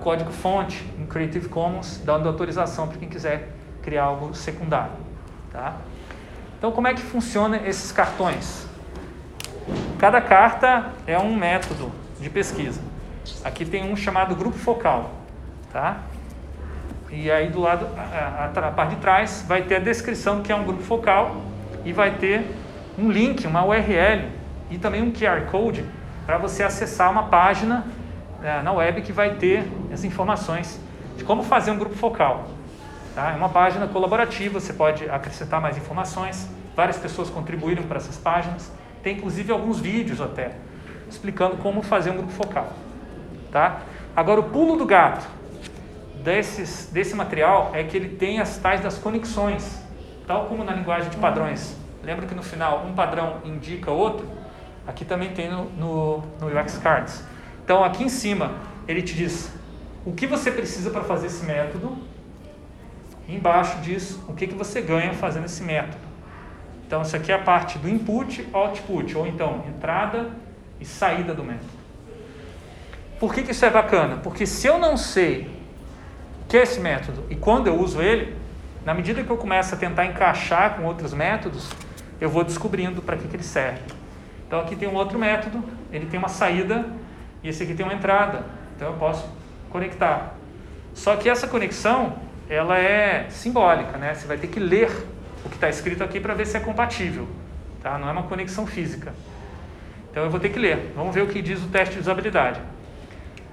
código-fonte 0.00 0.84
em 0.98 1.06
Creative 1.06 1.48
Commons, 1.48 2.00
dando 2.04 2.28
autorização 2.28 2.88
para 2.88 2.98
quem 2.98 3.08
quiser 3.08 3.50
criar 3.82 4.04
algo 4.04 4.34
secundário. 4.34 4.92
Tá? 5.52 5.76
Então, 6.58 6.72
como 6.72 6.86
é 6.88 6.94
que 6.94 7.02
funciona 7.02 7.56
esses 7.66 7.92
cartões? 7.92 8.66
Cada 9.98 10.20
carta 10.20 10.92
é 11.06 11.18
um 11.18 11.36
método 11.36 11.92
de 12.20 12.30
pesquisa. 12.30 12.80
Aqui 13.44 13.64
tem 13.64 13.90
um 13.90 13.96
chamado 13.96 14.34
grupo 14.34 14.56
focal. 14.56 15.19
Tá? 15.72 16.00
E 17.10 17.30
aí 17.30 17.48
do 17.48 17.60
lado, 17.60 17.86
a, 17.96 18.50
a, 18.54 18.68
a 18.68 18.70
parte 18.70 18.94
de 18.94 19.00
trás, 19.00 19.44
vai 19.46 19.62
ter 19.62 19.76
a 19.76 19.80
descrição 19.80 20.42
que 20.42 20.52
é 20.52 20.54
um 20.54 20.64
grupo 20.64 20.82
focal 20.82 21.36
e 21.84 21.92
vai 21.92 22.12
ter 22.12 22.46
um 22.98 23.10
link, 23.10 23.46
uma 23.46 23.64
URL 23.64 24.28
e 24.70 24.78
também 24.78 25.02
um 25.02 25.10
QR 25.10 25.42
Code 25.50 25.84
para 26.24 26.38
você 26.38 26.62
acessar 26.62 27.10
uma 27.10 27.24
página 27.24 27.84
é, 28.42 28.62
na 28.62 28.72
web 28.72 29.02
que 29.02 29.12
vai 29.12 29.34
ter 29.34 29.68
as 29.92 30.04
informações 30.04 30.80
de 31.16 31.24
como 31.24 31.42
fazer 31.42 31.72
um 31.72 31.78
grupo 31.78 31.96
focal. 31.96 32.46
Tá? 33.14 33.32
É 33.32 33.36
uma 33.36 33.48
página 33.48 33.88
colaborativa, 33.88 34.60
você 34.60 34.72
pode 34.72 35.08
acrescentar 35.10 35.60
mais 35.60 35.76
informações. 35.76 36.48
Várias 36.76 36.96
pessoas 36.96 37.28
contribuíram 37.28 37.82
para 37.82 37.96
essas 37.96 38.16
páginas. 38.16 38.70
Tem 39.02 39.16
inclusive 39.16 39.50
alguns 39.50 39.80
vídeos 39.80 40.20
até 40.20 40.52
explicando 41.08 41.56
como 41.56 41.82
fazer 41.82 42.10
um 42.10 42.16
grupo 42.18 42.32
focal. 42.32 42.72
Tá? 43.50 43.80
Agora, 44.14 44.40
o 44.40 44.44
pulo 44.44 44.76
do 44.76 44.86
gato 44.86 45.26
desses, 46.22 46.88
desse 46.92 47.14
material 47.14 47.70
é 47.74 47.82
que 47.84 47.96
ele 47.96 48.16
tem 48.16 48.40
as 48.40 48.58
tais 48.58 48.80
das 48.80 48.98
conexões, 48.98 49.82
tal 50.26 50.46
como 50.46 50.64
na 50.64 50.72
linguagem 50.72 51.10
de 51.10 51.16
padrões. 51.16 51.76
Lembra 52.02 52.26
que 52.26 52.34
no 52.34 52.42
final 52.42 52.86
um 52.86 52.94
padrão 52.94 53.38
indica 53.44 53.90
outro? 53.90 54.26
Aqui 54.86 55.04
também 55.04 55.30
tem 55.32 55.50
no, 55.50 55.64
no, 55.70 56.18
no 56.40 56.60
UX 56.60 56.78
Cards. 56.78 57.22
Então 57.64 57.84
aqui 57.84 58.04
em 58.04 58.08
cima 58.08 58.52
ele 58.88 59.02
te 59.02 59.14
diz 59.14 59.52
o 60.04 60.12
que 60.12 60.26
você 60.26 60.50
precisa 60.50 60.90
para 60.90 61.04
fazer 61.04 61.26
esse 61.26 61.44
método. 61.44 61.96
Embaixo 63.28 63.78
diz 63.80 64.18
o 64.28 64.32
que, 64.32 64.46
que 64.46 64.54
você 64.54 64.80
ganha 64.80 65.12
fazendo 65.14 65.44
esse 65.44 65.62
método. 65.62 66.10
Então 66.86 67.02
isso 67.02 67.14
aqui 67.14 67.30
é 67.30 67.34
a 67.36 67.38
parte 67.38 67.78
do 67.78 67.88
input, 67.88 68.48
output, 68.52 69.16
ou 69.16 69.26
então 69.26 69.64
entrada 69.68 70.30
e 70.80 70.84
saída 70.84 71.32
do 71.32 71.44
método. 71.44 71.80
Por 73.20 73.34
que, 73.34 73.42
que 73.42 73.52
isso 73.52 73.64
é 73.64 73.70
bacana? 73.70 74.16
Porque 74.16 74.46
se 74.46 74.66
eu 74.66 74.78
não 74.78 74.96
sei 74.96 75.59
que 76.50 76.56
é 76.56 76.62
esse 76.62 76.80
método 76.80 77.24
e 77.30 77.36
quando 77.36 77.68
eu 77.68 77.80
uso 77.80 78.02
ele, 78.02 78.36
na 78.84 78.92
medida 78.92 79.22
que 79.22 79.30
eu 79.30 79.36
começo 79.36 79.72
a 79.72 79.78
tentar 79.78 80.04
encaixar 80.04 80.74
com 80.74 80.82
outros 80.82 81.14
métodos, 81.14 81.70
eu 82.20 82.28
vou 82.28 82.42
descobrindo 82.42 83.00
para 83.00 83.16
que, 83.16 83.28
que 83.28 83.36
ele 83.36 83.44
serve. 83.44 83.80
Então 84.48 84.58
aqui 84.58 84.74
tem 84.74 84.88
um 84.88 84.94
outro 84.94 85.16
método, 85.16 85.62
ele 85.92 86.06
tem 86.06 86.18
uma 86.18 86.28
saída 86.28 86.84
e 87.40 87.48
esse 87.48 87.62
aqui 87.62 87.72
tem 87.72 87.86
uma 87.86 87.94
entrada. 87.94 88.44
Então 88.74 88.88
eu 88.88 88.94
posso 88.94 89.30
conectar. 89.70 90.34
Só 90.92 91.14
que 91.14 91.28
essa 91.28 91.46
conexão, 91.46 92.14
ela 92.48 92.76
é 92.76 93.26
simbólica, 93.30 93.96
né? 93.96 94.12
Você 94.12 94.26
vai 94.26 94.36
ter 94.36 94.48
que 94.48 94.58
ler 94.58 94.90
o 95.44 95.48
que 95.48 95.54
está 95.54 95.68
escrito 95.68 96.02
aqui 96.02 96.18
para 96.18 96.34
ver 96.34 96.48
se 96.48 96.56
é 96.56 96.60
compatível. 96.60 97.28
Tá? 97.80 97.96
Não 97.96 98.08
é 98.08 98.12
uma 98.12 98.24
conexão 98.24 98.66
física. 98.66 99.14
Então 100.10 100.24
eu 100.24 100.30
vou 100.30 100.40
ter 100.40 100.48
que 100.48 100.58
ler. 100.58 100.92
Vamos 100.96 101.14
ver 101.14 101.22
o 101.22 101.28
que 101.28 101.40
diz 101.40 101.62
o 101.62 101.68
teste 101.68 101.94
de 101.94 102.00
usabilidade. 102.00 102.60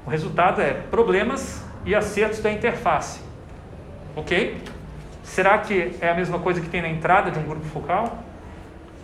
O 0.03 0.09
resultado 0.09 0.63
é 0.63 0.73
problemas 0.73 1.66
e 1.87 1.95
acertos 1.95 2.39
da 2.39 2.51
interface. 2.51 3.21
Ok? 4.13 4.61
Será 5.23 5.57
que 5.57 5.95
é 6.01 6.09
a 6.09 6.13
mesma 6.13 6.37
coisa 6.37 6.59
que 6.59 6.67
tem 6.67 6.81
na 6.81 6.89
entrada 6.89 7.31
de 7.31 7.39
um 7.39 7.43
grupo 7.43 7.65
focal? 7.67 8.23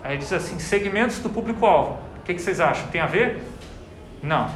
Aí 0.03 0.17
diz 0.17 0.33
assim, 0.33 0.59
segmentos 0.59 1.19
do 1.19 1.29
público-alvo. 1.29 1.97
O 2.19 2.23
que, 2.25 2.33
que 2.33 2.41
vocês 2.41 2.59
acham? 2.59 2.85
Tem 2.87 2.99
a 2.99 3.05
ver? 3.05 3.41
Não. 4.21 4.49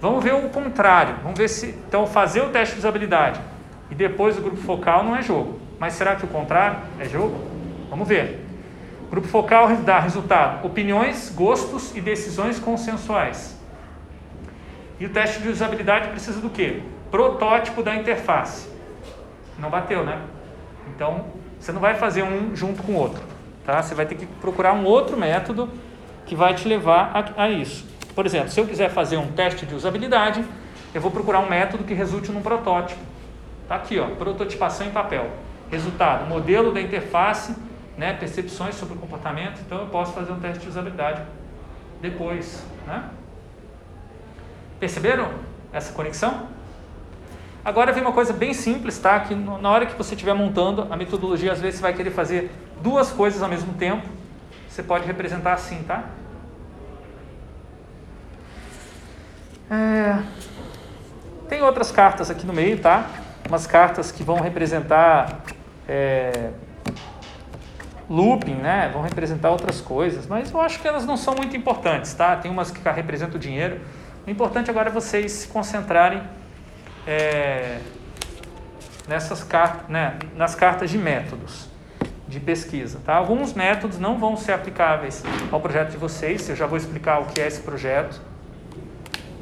Vamos 0.00 0.24
ver 0.24 0.34
o 0.34 0.48
contrário. 0.48 1.16
Vamos 1.22 1.38
ver 1.38 1.48
se. 1.48 1.66
Então, 1.86 2.06
fazer 2.06 2.40
o 2.40 2.48
teste 2.48 2.74
de 2.74 2.80
usabilidade 2.80 3.40
e 3.90 3.94
depois 3.94 4.38
o 4.38 4.40
grupo 4.40 4.56
focal 4.56 5.04
não 5.04 5.14
é 5.14 5.20
jogo. 5.20 5.60
Mas 5.78 5.92
será 5.94 6.16
que 6.16 6.24
o 6.24 6.28
contrário 6.28 6.78
é 6.98 7.04
jogo? 7.04 7.46
Vamos 7.90 8.08
ver. 8.08 8.42
Grupo 9.10 9.28
focal 9.28 9.68
dá 9.84 10.00
resultado: 10.00 10.66
opiniões, 10.66 11.30
gostos 11.34 11.94
e 11.94 12.00
decisões 12.00 12.58
consensuais. 12.58 13.58
E 14.98 15.04
o 15.04 15.10
teste 15.10 15.42
de 15.42 15.48
usabilidade 15.48 16.08
precisa 16.08 16.40
do 16.40 16.48
quê? 16.48 16.82
Protótipo 17.10 17.82
da 17.82 17.94
interface. 17.94 18.68
Não 19.58 19.70
bateu, 19.70 20.04
né? 20.04 20.20
Então, 20.94 21.26
você 21.58 21.72
não 21.72 21.80
vai 21.80 21.94
fazer 21.94 22.22
um 22.22 22.54
junto 22.54 22.82
com 22.82 22.92
o 22.92 22.96
outro. 22.96 23.22
Tá? 23.64 23.82
Você 23.82 23.94
vai 23.94 24.06
ter 24.06 24.14
que 24.14 24.26
procurar 24.26 24.72
um 24.72 24.84
outro 24.84 25.16
método 25.16 25.68
que 26.26 26.34
vai 26.34 26.54
te 26.54 26.68
levar 26.68 27.12
a, 27.14 27.44
a 27.44 27.50
isso. 27.50 27.86
Por 28.14 28.26
exemplo, 28.26 28.50
se 28.50 28.60
eu 28.60 28.66
quiser 28.66 28.90
fazer 28.90 29.16
um 29.16 29.32
teste 29.32 29.64
de 29.64 29.74
usabilidade, 29.74 30.44
eu 30.94 31.00
vou 31.00 31.10
procurar 31.10 31.40
um 31.40 31.48
método 31.48 31.84
que 31.84 31.94
resulte 31.94 32.30
num 32.32 32.42
protótipo. 32.42 33.00
Está 33.62 33.76
aqui, 33.76 33.98
ó, 33.98 34.06
prototipação 34.06 34.86
em 34.86 34.90
papel. 34.90 35.30
Resultado, 35.70 36.26
modelo 36.26 36.72
da 36.72 36.80
interface, 36.80 37.54
né, 37.96 38.14
percepções 38.14 38.74
sobre 38.74 38.94
o 38.94 38.98
comportamento. 38.98 39.60
Então 39.60 39.80
eu 39.80 39.86
posso 39.86 40.12
fazer 40.12 40.32
um 40.32 40.40
teste 40.40 40.62
de 40.62 40.68
usabilidade 40.68 41.22
depois. 42.00 42.64
Né? 42.86 43.04
Perceberam 44.80 45.30
essa 45.72 45.92
conexão? 45.92 46.48
Agora 47.64 47.92
vem 47.92 48.02
uma 48.02 48.12
coisa 48.12 48.32
bem 48.32 48.54
simples, 48.54 48.98
tá? 48.98 49.20
Que 49.20 49.34
na 49.34 49.68
hora 49.70 49.86
que 49.86 49.96
você 49.96 50.14
estiver 50.14 50.34
montando 50.34 50.86
a 50.90 50.96
metodologia, 50.96 51.52
às 51.52 51.60
vezes 51.60 51.76
você 51.76 51.82
vai 51.82 51.92
querer 51.92 52.10
fazer 52.10 52.50
duas 52.82 53.10
coisas 53.10 53.42
ao 53.42 53.48
mesmo 53.48 53.74
tempo. 53.74 54.06
Você 54.68 54.82
pode 54.82 55.06
representar 55.06 55.54
assim, 55.54 55.82
tá? 55.82 56.04
É... 59.70 60.22
Tem 61.48 61.62
outras 61.62 61.90
cartas 61.90 62.30
aqui 62.30 62.46
no 62.46 62.52
meio, 62.52 62.78
tá? 62.78 63.06
Umas 63.46 63.66
cartas 63.66 64.12
que 64.12 64.22
vão 64.22 64.36
representar 64.36 65.42
é... 65.88 66.50
looping, 68.08 68.54
né? 68.54 68.88
Vão 68.92 69.02
representar 69.02 69.50
outras 69.50 69.80
coisas, 69.80 70.26
mas 70.26 70.52
eu 70.52 70.60
acho 70.60 70.80
que 70.80 70.88
elas 70.88 71.04
não 71.04 71.16
são 71.16 71.34
muito 71.34 71.56
importantes, 71.56 72.14
tá? 72.14 72.36
Tem 72.36 72.50
umas 72.50 72.70
que 72.70 72.80
representam 72.88 73.36
o 73.36 73.38
dinheiro. 73.38 73.80
O 74.26 74.30
importante 74.30 74.70
agora 74.70 74.88
é 74.88 74.92
vocês 74.92 75.32
se 75.32 75.48
concentrarem 75.48 76.22
é... 77.08 77.78
nessas 79.08 79.42
cartas, 79.42 79.88
né? 79.88 80.18
nas 80.36 80.54
cartas 80.54 80.90
de 80.90 80.98
métodos 80.98 81.66
de 82.28 82.38
pesquisa. 82.38 83.00
Tá? 83.04 83.14
Alguns 83.14 83.54
métodos 83.54 83.98
não 83.98 84.18
vão 84.18 84.36
ser 84.36 84.52
aplicáveis 84.52 85.24
ao 85.50 85.58
projeto 85.58 85.92
de 85.92 85.96
vocês, 85.96 86.46
eu 86.50 86.54
já 86.54 86.66
vou 86.66 86.76
explicar 86.76 87.20
o 87.20 87.24
que 87.24 87.40
é 87.40 87.46
esse 87.46 87.62
projeto. 87.62 88.20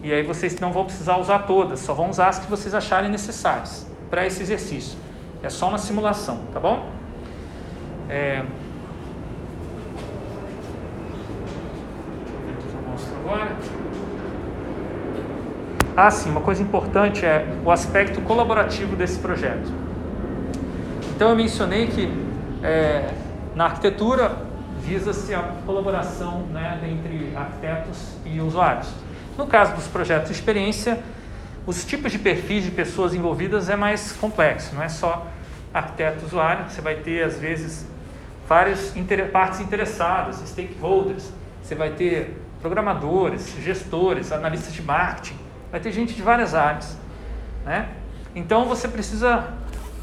E 0.01 0.13
aí 0.13 0.23
vocês 0.23 0.61
não 0.61 0.73
vão 0.73 0.85
precisar 0.85 1.17
usar 1.17 1.41
todas, 1.41 1.81
só 1.81 1.93
vão 1.93 2.09
usar 2.09 2.29
as 2.29 2.39
que 2.39 2.49
vocês 2.49 2.73
acharem 2.73 3.11
necessárias 3.11 3.85
para 4.09 4.25
esse 4.25 4.41
exercício. 4.41 4.97
É 5.43 5.51
só 5.51 5.69
uma 5.69 5.79
simulação, 5.79 6.43
tá 6.53 6.61
bom? 6.61 6.89
É... 8.09 8.45
Eu 12.73 12.89
mostro 12.89 13.17
agora. 13.17 13.57
Ah, 15.97 16.11
sim, 16.11 16.29
uma 16.29 16.43
coisa 16.43 16.63
importante 16.63 17.25
é 17.25 17.47
o 17.65 17.71
aspecto 17.71 18.21
colaborativo 18.21 18.95
desse 18.95 19.19
projeto. 19.19 19.73
Então 21.15 21.31
eu 21.31 21.37
mencionei 21.37 21.87
que 21.87 22.13
é, 22.63 23.09
na 23.55 23.65
arquitetura, 23.65 24.37
visa-se 24.83 25.35
a 25.35 25.43
colaboração 25.65 26.41
né, 26.53 26.79
entre 26.85 27.35
arquitetos 27.35 28.17
e 28.27 28.39
usuários. 28.41 28.89
No 29.39 29.47
caso 29.47 29.75
dos 29.75 29.87
projetos 29.87 30.29
de 30.29 30.35
experiência, 30.35 31.03
os 31.67 31.83
tipos 31.83 32.13
de 32.13 32.19
perfis 32.19 32.65
de 32.65 32.71
pessoas 32.71 33.15
envolvidas 33.15 33.71
é 33.71 33.77
mais 33.77 34.13
complexo, 34.13 34.75
não 34.75 34.83
é 34.83 34.91
só 34.91 35.27
arquiteto 35.73 36.27
usuário, 36.27 36.67
você 36.69 36.83
vai 36.83 36.97
ter 36.97 37.23
às 37.23 37.39
vezes 37.39 37.87
várias 38.47 38.93
partes 39.33 39.61
interessadas, 39.61 40.43
stakeholders, 40.47 41.31
você 41.63 41.75
vai 41.75 41.91
ter 41.91 42.37
programadores, 42.61 43.55
gestores, 43.63 44.31
analistas 44.31 44.75
de 44.75 44.83
marketing, 44.83 45.46
vai 45.71 45.81
ter 45.81 45.93
gente 45.93 46.15
de 46.15 46.23
várias 46.23 46.55
áreas, 46.55 46.97
né? 47.65 47.89
Então 48.35 48.67
você 48.67 48.87
precisa 48.87 49.49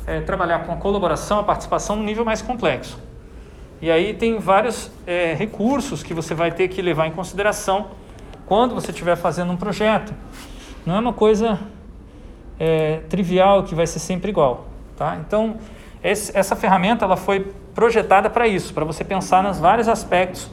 é, 0.08 0.22
trabalhar 0.22 0.66
com 0.66 0.74
a 0.74 0.78
colaboração, 0.78 1.40
a 1.40 1.44
participação 1.44 1.96
num 1.96 2.04
nível 2.04 2.26
mais 2.26 2.42
complexo. 2.42 3.00
E 3.82 3.92
aí 3.92 4.14
tem 4.14 4.40
vários 4.40 4.90
é, 5.06 5.34
recursos 5.34 6.04
que 6.04 6.14
você 6.14 6.34
vai 6.34 6.52
ter 6.52 6.68
que 6.68 6.82
levar 6.82 7.08
em 7.08 7.12
consideração 7.12 7.88
quando 8.46 8.74
você 8.74 8.92
estiver 8.92 9.16
fazendo 9.16 9.52
um 9.52 9.58
projeto. 9.58 10.14
Não 10.86 10.96
é 10.96 11.00
uma 11.00 11.14
coisa 11.14 11.60
é, 12.60 13.02
trivial 13.10 13.64
que 13.64 13.76
vai 13.76 13.88
ser 13.88 14.00
sempre 14.00 14.30
igual. 14.30 14.68
Tá? 14.98 15.18
Então, 15.26 15.58
esse, 16.04 16.36
essa 16.38 16.56
ferramenta 16.56 17.06
ela 17.06 17.18
foi 17.18 17.54
projetada 17.74 18.30
para 18.30 18.48
isso, 18.48 18.74
para 18.74 18.86
você 18.86 19.04
pensar 19.04 19.44
nos 19.44 19.60
vários 19.60 19.88
aspectos 19.88 20.50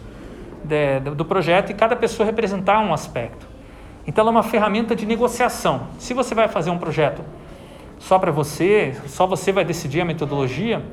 de, 0.65 1.01
do 1.01 1.25
projeto 1.25 1.71
e 1.71 1.75
cada 1.75 1.97
pessoa 1.97 2.25
representar 2.27 2.81
um 2.81 2.93
aspecto. 2.93 3.50
Então, 4.11 4.23
ela 4.23 4.33
é 4.33 4.35
uma 4.35 4.43
ferramenta 4.43 4.97
de 4.97 5.07
negociação. 5.07 5.83
Se 5.97 6.13
você 6.13 6.35
vai 6.35 6.49
fazer 6.49 6.69
um 6.69 6.79
projeto 6.79 7.23
só 7.97 8.19
para 8.19 8.33
você, 8.33 8.93
só 9.07 9.25
você 9.25 9.53
vai 9.53 9.65
decidir 9.65 10.01
a 10.01 10.05
metodologia, 10.05 10.85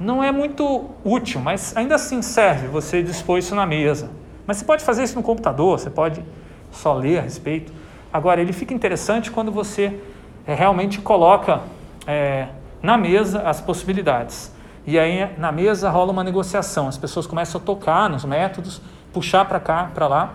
não 0.00 0.24
é 0.24 0.32
muito 0.32 0.86
útil, 1.04 1.42
mas 1.42 1.76
ainda 1.76 1.96
assim 1.96 2.22
serve 2.22 2.68
você 2.68 3.02
dispor 3.02 3.36
isso 3.36 3.54
na 3.54 3.66
mesa. 3.66 4.08
Mas 4.46 4.56
você 4.56 4.64
pode 4.64 4.82
fazer 4.82 5.02
isso 5.02 5.14
no 5.14 5.22
computador, 5.22 5.78
você 5.78 5.90
pode 5.90 6.24
só 6.70 6.94
ler 6.94 7.18
a 7.18 7.20
respeito. 7.20 7.70
Agora, 8.10 8.40
ele 8.40 8.54
fica 8.54 8.72
interessante 8.72 9.30
quando 9.30 9.52
você 9.52 10.00
é, 10.46 10.54
realmente 10.54 11.02
coloca 11.02 11.60
é, 12.06 12.48
na 12.82 12.96
mesa 12.96 13.42
as 13.42 13.60
possibilidades. 13.60 14.50
E 14.86 14.98
aí, 14.98 15.28
na 15.36 15.52
mesa, 15.52 15.90
rola 15.90 16.10
uma 16.10 16.24
negociação. 16.24 16.88
As 16.88 16.96
pessoas 16.96 17.26
começam 17.26 17.60
a 17.60 17.62
tocar 17.62 18.08
nos 18.08 18.24
métodos, 18.24 18.80
puxar 19.12 19.44
para 19.44 19.60
cá, 19.60 19.90
para 19.92 20.08
lá. 20.08 20.34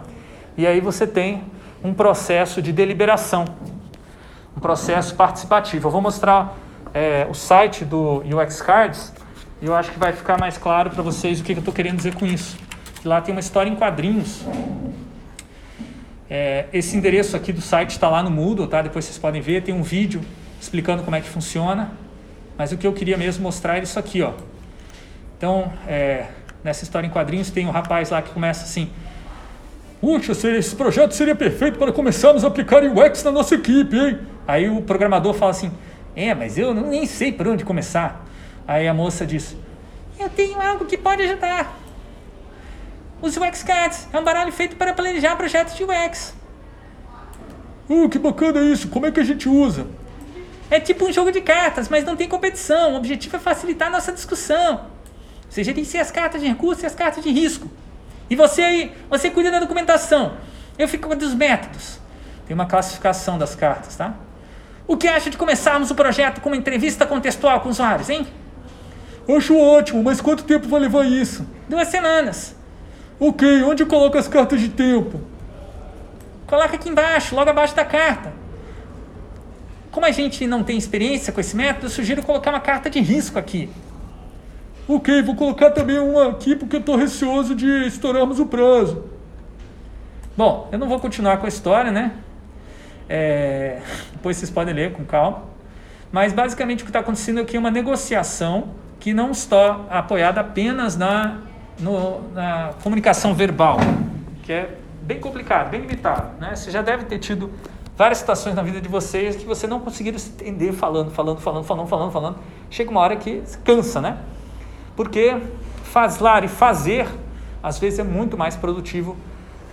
E 0.56 0.68
aí 0.68 0.80
você 0.80 1.08
tem 1.08 1.57
um 1.84 1.94
processo 1.94 2.62
de 2.62 2.72
deliberação 2.72 3.46
um 4.58 4.60
processo 4.60 5.14
participativo. 5.14 5.88
Eu 5.88 5.92
vou 5.92 6.02
mostrar 6.02 6.58
é, 6.92 7.28
o 7.30 7.34
site 7.36 7.86
do 7.86 8.24
UX 8.24 8.60
Cards 8.60 9.14
e 9.62 9.68
eu 9.68 9.76
acho 9.76 9.92
que 9.92 10.00
vai 10.00 10.12
ficar 10.12 10.40
mais 10.40 10.58
claro 10.58 10.90
para 10.90 11.04
vocês 11.04 11.40
o 11.40 11.44
que, 11.44 11.54
eu 11.54 11.60
estou 11.60 11.74
querendo 11.74 11.98
dizer 11.98 12.16
com 12.16 12.26
isso. 12.26 12.58
Lá 13.06 13.22
tem 13.22 13.34
uma 13.34 13.40
história 13.40 13.70
em 13.70 13.76
quadrinhos. 13.76 14.44
É, 16.28 16.66
esse 16.74 16.98
endereço 16.98 17.38
aqui 17.38 17.54
do 17.54 17.62
site 17.62 17.92
está 17.92 18.10
lá 18.10 18.24
no 18.24 18.32
Moodle, 18.32 18.68
tá? 18.68 18.82
Depois 18.82 19.06
vocês 19.06 19.20
podem 19.20 19.42
ver. 19.42 19.62
Tem 19.62 19.76
um 19.76 19.84
vídeo 19.84 20.22
explicando 20.60 21.04
como 21.04 21.16
é 21.16 21.22
que 21.22 21.30
funciona. 21.30 21.92
Mas 22.58 22.72
o 22.72 22.78
que 22.78 22.88
eu 22.88 22.94
queria 22.94 23.16
mesmo 23.16 23.44
mostrar 23.44 23.78
é 23.78 23.84
isso 23.84 24.00
aqui, 24.00 24.24
ó. 24.24 24.34
Então, 25.38 25.72
é, 25.88 26.26
nessa 26.64 26.84
história 26.84 27.06
em 27.06 27.12
quadrinhos 27.12 27.52
tem 27.52 27.68
um 27.68 27.72
rapaz 27.72 28.10
lá 28.10 28.24
que 28.24 28.32
começa 28.32 28.64
assim: 28.64 28.90
Puxa, 30.00 30.34
esse 30.50 30.76
projeto 30.76 31.14
seria 31.14 31.36
perfeito 31.36 31.80
para 31.80 31.92
começarmos 31.92 32.44
a 32.44 32.48
aplicar 32.48 32.84
UX 32.84 33.24
na 33.24 33.32
nossa 33.32 33.56
equipe, 33.56 33.96
hein? 33.98 34.20
Aí 34.48 34.70
o 34.70 34.82
programador 34.82 35.34
fala 35.34 35.52
assim: 35.52 35.72
É, 36.16 36.36
mas 36.36 36.58
eu 36.58 36.74
nem 36.74 37.06
sei 37.08 37.32
por 37.32 37.48
onde 37.48 37.66
começar. 37.66 38.24
Aí 38.68 38.88
a 38.88 38.94
moça 38.94 39.26
diz: 39.26 39.56
Eu 40.20 40.30
tenho 40.30 40.62
algo 40.62 40.86
que 40.86 40.98
pode 40.98 41.24
ajudar. 41.24 41.80
Os 43.22 43.36
UX 43.36 43.64
Cards 43.64 44.08
é 44.14 44.20
um 44.20 44.24
baralho 44.24 44.52
feito 44.52 44.76
para 44.76 44.94
planejar 44.94 45.36
projetos 45.36 45.76
de 45.76 45.84
UX. 45.84 46.36
Uh, 47.90 48.08
que 48.08 48.20
bacana 48.20 48.62
isso! 48.62 48.90
Como 48.90 49.08
é 49.08 49.12
que 49.12 49.20
a 49.20 49.24
gente 49.24 49.50
usa? 49.50 49.88
É 50.70 50.80
tipo 50.80 51.06
um 51.06 51.12
jogo 51.12 51.32
de 51.32 51.42
cartas, 51.42 51.90
mas 51.90 52.04
não 52.04 52.16
tem 52.16 52.28
competição. 52.28 52.94
O 52.94 52.98
objetivo 52.98 53.38
é 53.38 53.40
facilitar 53.40 53.88
a 53.88 53.92
nossa 53.92 54.12
discussão. 54.12 54.86
Você 55.50 55.64
gerencia 55.64 56.02
as 56.02 56.12
cartas 56.12 56.42
de 56.42 56.48
recurso 56.48 56.84
e 56.84 56.86
as 56.86 56.94
cartas 56.94 57.24
de 57.24 57.32
risco. 57.32 57.68
E 58.30 58.36
você 58.36 58.62
aí, 58.62 58.92
você 59.10 59.30
cuida 59.30 59.52
da 59.52 59.60
documentação. 59.60 60.34
Eu 60.78 60.88
fico 60.88 61.08
com 61.08 61.16
os 61.16 61.34
métodos. 61.34 62.00
Tem 62.46 62.54
uma 62.54 62.66
classificação 62.66 63.38
das 63.38 63.56
cartas, 63.56 63.96
tá? 63.96 64.14
O 64.88 64.96
que 64.96 65.08
acha 65.08 65.30
de 65.30 65.38
começarmos 65.38 65.92
o 65.92 65.96
projeto 65.96 66.40
com 66.40 66.50
uma 66.50 66.56
entrevista 66.56 67.06
contextual 67.06 67.60
com 67.62 67.70
usuários, 67.70 68.10
hein? 68.10 68.26
Acho 69.28 69.58
ótimo, 69.58 70.02
mas 70.02 70.22
quanto 70.22 70.44
tempo 70.44 70.68
vai 70.68 70.80
levar 70.80 71.06
isso? 71.06 71.46
Duas 71.68 71.90
semanas. 71.90 72.56
Ok, 73.20 73.64
onde 73.64 73.84
eu 73.84 73.88
coloco 73.88 74.18
as 74.18 74.28
cartas 74.28 74.62
de 74.62 74.70
tempo? 74.70 75.20
Coloca 76.46 76.76
aqui 76.76 76.88
embaixo, 76.88 77.36
logo 77.36 77.50
abaixo 77.50 77.76
da 77.76 77.84
carta. 77.84 78.32
Como 79.92 80.06
a 80.06 80.12
gente 80.12 80.48
não 80.48 80.64
tem 80.64 80.78
experiência 80.78 81.34
com 81.34 81.42
esse 81.42 81.56
método, 81.56 81.88
eu 81.88 81.90
sugiro 81.90 82.24
colocar 82.24 82.52
uma 82.52 82.60
carta 82.60 82.90
de 82.90 83.00
risco 83.02 83.38
aqui. 83.38 83.70
Ok, 84.90 85.22
vou 85.22 85.36
colocar 85.36 85.72
também 85.72 86.00
uma 86.00 86.30
aqui 86.30 86.56
porque 86.56 86.78
eu 86.78 86.80
estou 86.80 86.96
receoso 86.96 87.54
de 87.54 87.68
estourarmos 87.86 88.40
o 88.40 88.46
prazo. 88.46 89.04
Bom, 90.38 90.70
eu 90.72 90.80
não 90.80 90.88
vou 90.88 90.98
continuar 90.98 91.38
com 91.40 91.46
a 91.46 91.50
história, 91.50 91.92
né? 91.92 92.14
É, 93.10 93.82
depois 94.14 94.38
vocês 94.38 94.50
podem 94.50 94.74
ler 94.74 94.94
com 94.94 95.04
calma. 95.04 95.44
Mas 96.10 96.32
basicamente 96.32 96.84
o 96.84 96.86
que 96.86 96.90
está 96.90 97.00
acontecendo 97.00 97.42
aqui 97.42 97.58
é 97.58 97.60
uma 97.60 97.70
negociação 97.70 98.70
que 98.98 99.14
não 99.14 99.32
está 99.32 99.82
apoiada 99.90 100.40
apenas 100.40 100.96
na, 100.96 101.42
no, 101.78 102.22
na 102.32 102.74
comunicação 102.82 103.34
verbal, 103.34 103.80
que 104.44 104.54
é 104.54 104.78
bem 105.02 105.20
complicado, 105.20 105.70
bem 105.70 105.82
limitado. 105.82 106.40
Né? 106.40 106.56
Você 106.56 106.72
já 106.72 106.82
deve 106.82 107.04
ter 107.04 107.20
tido 107.20 107.52
várias 107.98 108.20
situações 108.20 108.56
na 108.56 108.62
vida 108.62 108.80
de 108.80 108.88
vocês 108.88 109.36
que 109.36 109.46
você 109.46 109.68
não 109.68 109.82
conseguiram 109.82 110.18
se 110.18 110.30
entender 110.30 110.72
falando, 110.72 111.12
falando, 111.12 111.42
falando, 111.42 111.66
falando, 111.66 111.88
falando, 111.88 112.12
falando. 112.12 112.38
Chega 112.70 112.90
uma 112.90 113.02
hora 113.02 113.18
que 113.18 113.44
cansa, 113.66 114.00
né? 114.00 114.18
Porque 114.98 115.38
falar 115.84 116.44
e 116.44 116.50
fazer, 116.50 117.08
às 117.64 117.80
vezes, 117.80 118.00
é 118.00 118.04
muito 118.04 118.38
mais 118.38 118.56
produtivo 118.56 119.16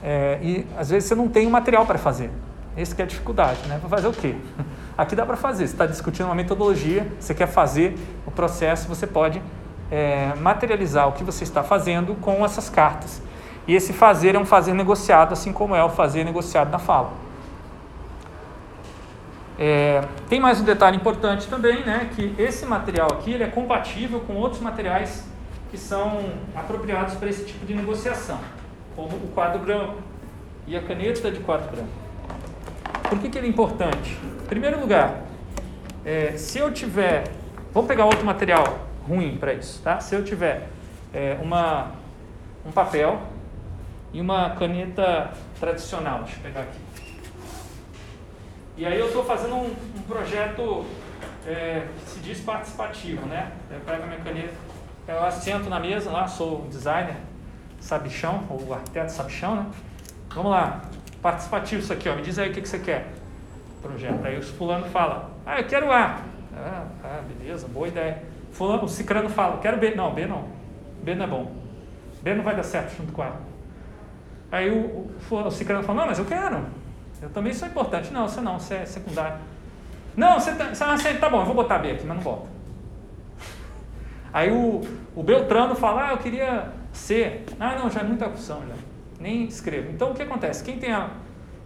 é, 0.03 0.39
e 0.43 0.67
às 0.79 0.91
vezes 0.91 1.09
você 1.09 1.15
não 1.15 1.29
tem 1.29 1.47
o 1.47 1.51
material 1.51 1.87
para 1.87 1.99
fazer. 1.99 2.31
Essa 2.77 3.01
é 3.01 3.05
a 3.05 3.07
dificuldade, 3.07 3.67
né? 3.67 3.79
Para 3.79 3.89
fazer 3.89 4.07
o 4.07 4.13
quê? 4.13 4.35
Aqui 4.99 5.17
dá 5.17 5.25
para 5.25 5.37
fazer. 5.37 5.67
Você 5.67 5.73
está 5.73 5.87
discutindo 5.87 6.27
uma 6.27 6.35
metodologia, 6.35 7.11
você 7.19 7.33
quer 7.33 7.47
fazer 7.47 7.97
o 8.27 8.31
processo, 8.31 8.87
você 8.87 9.07
pode 9.07 9.41
é, 9.91 10.35
materializar 10.41 11.09
o 11.09 11.13
que 11.13 11.25
você 11.25 11.43
está 11.43 11.63
fazendo 11.63 12.15
com 12.17 12.45
essas 12.45 12.69
cartas. 12.69 13.23
E 13.67 13.75
esse 13.75 13.95
fazer 13.95 14.35
é 14.35 14.39
um 14.39 14.45
fazer 14.45 14.75
negociado, 14.75 15.33
assim 15.33 15.53
como 15.53 15.75
é 15.75 15.83
o 15.83 15.89
fazer 15.89 16.23
negociado 16.23 16.71
na 16.71 16.79
fala. 16.79 17.24
É, 19.59 20.03
tem 20.29 20.41
mais 20.41 20.61
um 20.61 20.65
detalhe 20.65 20.97
importante 20.97 21.47
também, 21.47 21.85
né, 21.85 22.11
que 22.15 22.35
esse 22.39 22.67
material 22.67 23.13
aqui 23.13 23.33
ele 23.33 23.45
é 23.45 23.47
compatível 23.47 24.21
com 24.21 24.35
outros 24.35 24.61
materiais 24.61 25.25
que 25.71 25.79
são 25.79 26.33
apropriados 26.57 27.15
para 27.15 27.29
esse 27.29 27.45
tipo 27.45 27.65
de 27.65 27.75
negociação, 27.75 28.41
como 28.97 29.17
o 29.17 29.31
quadro 29.33 29.61
branco 29.61 29.97
e 30.67 30.77
a 30.77 30.83
caneta 30.83 31.31
de 31.31 31.39
quadro 31.41 31.71
branco. 31.71 31.89
Por 33.09 33.19
que, 33.19 33.29
que 33.29 33.39
ele 33.39 33.47
é 33.47 33.51
importante? 33.51 34.19
Em 34.43 34.47
primeiro 34.47 34.81
lugar, 34.81 35.23
é, 36.05 36.33
se 36.37 36.59
eu 36.59 36.73
tiver, 36.73 37.25
vamos 37.73 37.87
pegar 37.87 38.07
outro 38.07 38.25
material 38.25 38.79
ruim 39.07 39.37
para 39.37 39.53
isso, 39.53 39.81
tá? 39.83 40.01
Se 40.01 40.15
eu 40.15 40.25
tiver 40.25 40.69
é, 41.13 41.39
uma, 41.41 41.93
um 42.67 42.73
papel 42.73 43.21
e 44.13 44.21
uma 44.21 44.51
caneta 44.51 45.33
tradicional, 45.61 46.21
deixa 46.21 46.39
eu 46.39 46.43
pegar 46.43 46.61
aqui. 46.63 46.84
E 48.77 48.85
aí 48.85 48.99
eu 48.99 49.07
estou 49.07 49.25
fazendo 49.25 49.55
um, 49.55 49.67
um 49.97 50.03
projeto 50.03 50.85
é, 51.47 51.87
que 51.97 52.11
se 52.11 52.21
diz 52.21 52.41
participativo, 52.41 53.25
né? 53.27 53.53
Eu 53.71 53.79
pego 53.81 54.03
a 54.03 54.07
minha 54.07 54.21
caneta, 54.21 54.55
eu 55.07 55.25
assento 55.25 55.71
na 55.71 55.79
mesa 55.79 56.11
lá, 56.11 56.27
sou 56.27 56.67
designer, 56.69 57.17
sabichão, 57.79 58.43
ou 58.51 58.75
arquiteto 58.75 59.13
sabichão, 59.13 59.55
né? 59.55 59.67
Vamos 60.35 60.51
lá, 60.51 60.83
participativo 61.23 61.83
isso 61.83 61.93
aqui, 61.93 62.09
ó. 62.09 62.17
Me 62.17 62.23
diz 62.23 62.37
aí 62.39 62.51
o 62.51 62.53
que, 62.53 62.63
que 62.63 62.69
você 62.69 62.81
quer. 62.81 63.13
Projeto. 63.81 64.25
Aí 64.25 64.39
o 64.39 64.43
fulano 64.43 64.87
fala, 64.87 65.31
ah, 65.47 65.61
eu 65.61 65.67
quero 65.67 65.93
A. 65.93 66.21
Ah, 66.57 66.87
ah 67.05 67.21
beleza, 67.29 67.69
boa 67.69 67.87
ideia. 67.87 68.23
Fulano, 68.51 68.85
o 68.85 68.89
cicrano 68.89 69.29
fala, 69.29 69.59
quero 69.59 69.77
B. 69.77 69.95
Não, 69.95 70.13
B 70.13 70.27
não. 70.27 70.49
B 71.03 71.15
não 71.15 71.25
é 71.25 71.29
bom. 71.29 71.53
B 72.23 72.35
não 72.35 72.43
vai 72.43 72.57
dar 72.57 72.63
certo 72.63 72.97
junto 72.97 73.13
com 73.13 73.23
A. 73.23 73.33
Aí 74.51 74.71
o, 74.71 75.11
o, 75.31 75.37
o 75.37 75.51
cicrano 75.51 75.85
fala, 75.85 76.01
não, 76.01 76.07
mas 76.09 76.19
eu 76.19 76.25
quero. 76.25 76.65
Eu 77.25 77.31
também 77.31 77.55
sou 77.55 77.67
importante. 77.67 78.13
Não, 78.13 78.29
você 78.29 78.41
não, 78.43 78.61
você 78.61 78.75
é 78.75 78.85
secundário. 78.85 79.39
Não, 80.15 80.39
você 80.39 80.53
tá, 80.53 80.75
você, 80.75 81.15
tá 81.15 81.31
bom, 81.31 81.41
eu 81.41 81.47
vou 81.47 81.55
botar 81.55 81.79
B 81.79 81.93
aqui, 81.93 82.07
mas 82.07 82.19
não 82.19 82.23
bota. 82.23 82.47
Aí 84.31 84.51
o, 84.53 84.83
o 85.17 85.23
Beltrano 85.23 85.75
fala, 85.75 86.09
ah, 86.09 86.13
eu 86.13 86.19
queria 86.19 86.69
C. 86.93 87.41
Ah, 87.59 87.77
não, 87.79 87.89
já 87.89 88.01
é 88.01 88.05
muita 88.05 88.27
opção 88.27 88.63
já. 88.69 88.75
Nem 89.19 89.45
escrevo. 89.47 89.91
Então 89.91 90.11
o 90.11 90.15
que 90.15 90.23
acontece? 90.23 90.63
Quem 90.63 90.79
tem 90.79 90.93
a, 90.93 91.09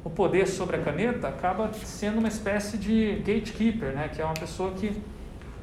o 0.04 0.10
poder 0.10 0.46
sobre 0.46 0.76
a 0.76 0.78
caneta 0.78 1.26
acaba 1.26 1.72
sendo 1.72 2.20
uma 2.20 2.28
espécie 2.28 2.78
de 2.78 3.16
gatekeeper, 3.16 3.92
né? 3.92 4.08
que 4.14 4.22
é 4.22 4.24
uma 4.24 4.34
pessoa 4.34 4.70
que 4.70 4.96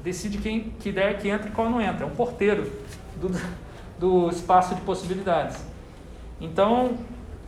decide 0.04 0.40
quem, 0.40 0.74
que 0.78 0.90
ideia 0.90 1.14
que 1.14 1.30
entra 1.30 1.48
e 1.48 1.52
qual 1.54 1.70
não 1.70 1.80
entra. 1.80 2.04
É 2.04 2.06
um 2.06 2.16
porteiro 2.16 2.70
do, 3.16 3.32
do 3.98 4.30
espaço 4.30 4.76
de 4.76 4.82
possibilidades. 4.82 5.66
Então, 6.42 6.98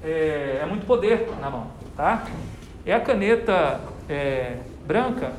é, 0.02 0.60
é 0.62 0.66
muito 0.66 0.86
poder 0.86 1.30
na 1.42 1.50
mão. 1.50 1.68
Tá? 1.98 2.28
É 2.86 2.94
a 2.94 3.02
caneta 3.02 3.82
é, 4.08 4.58
branca 4.86 5.34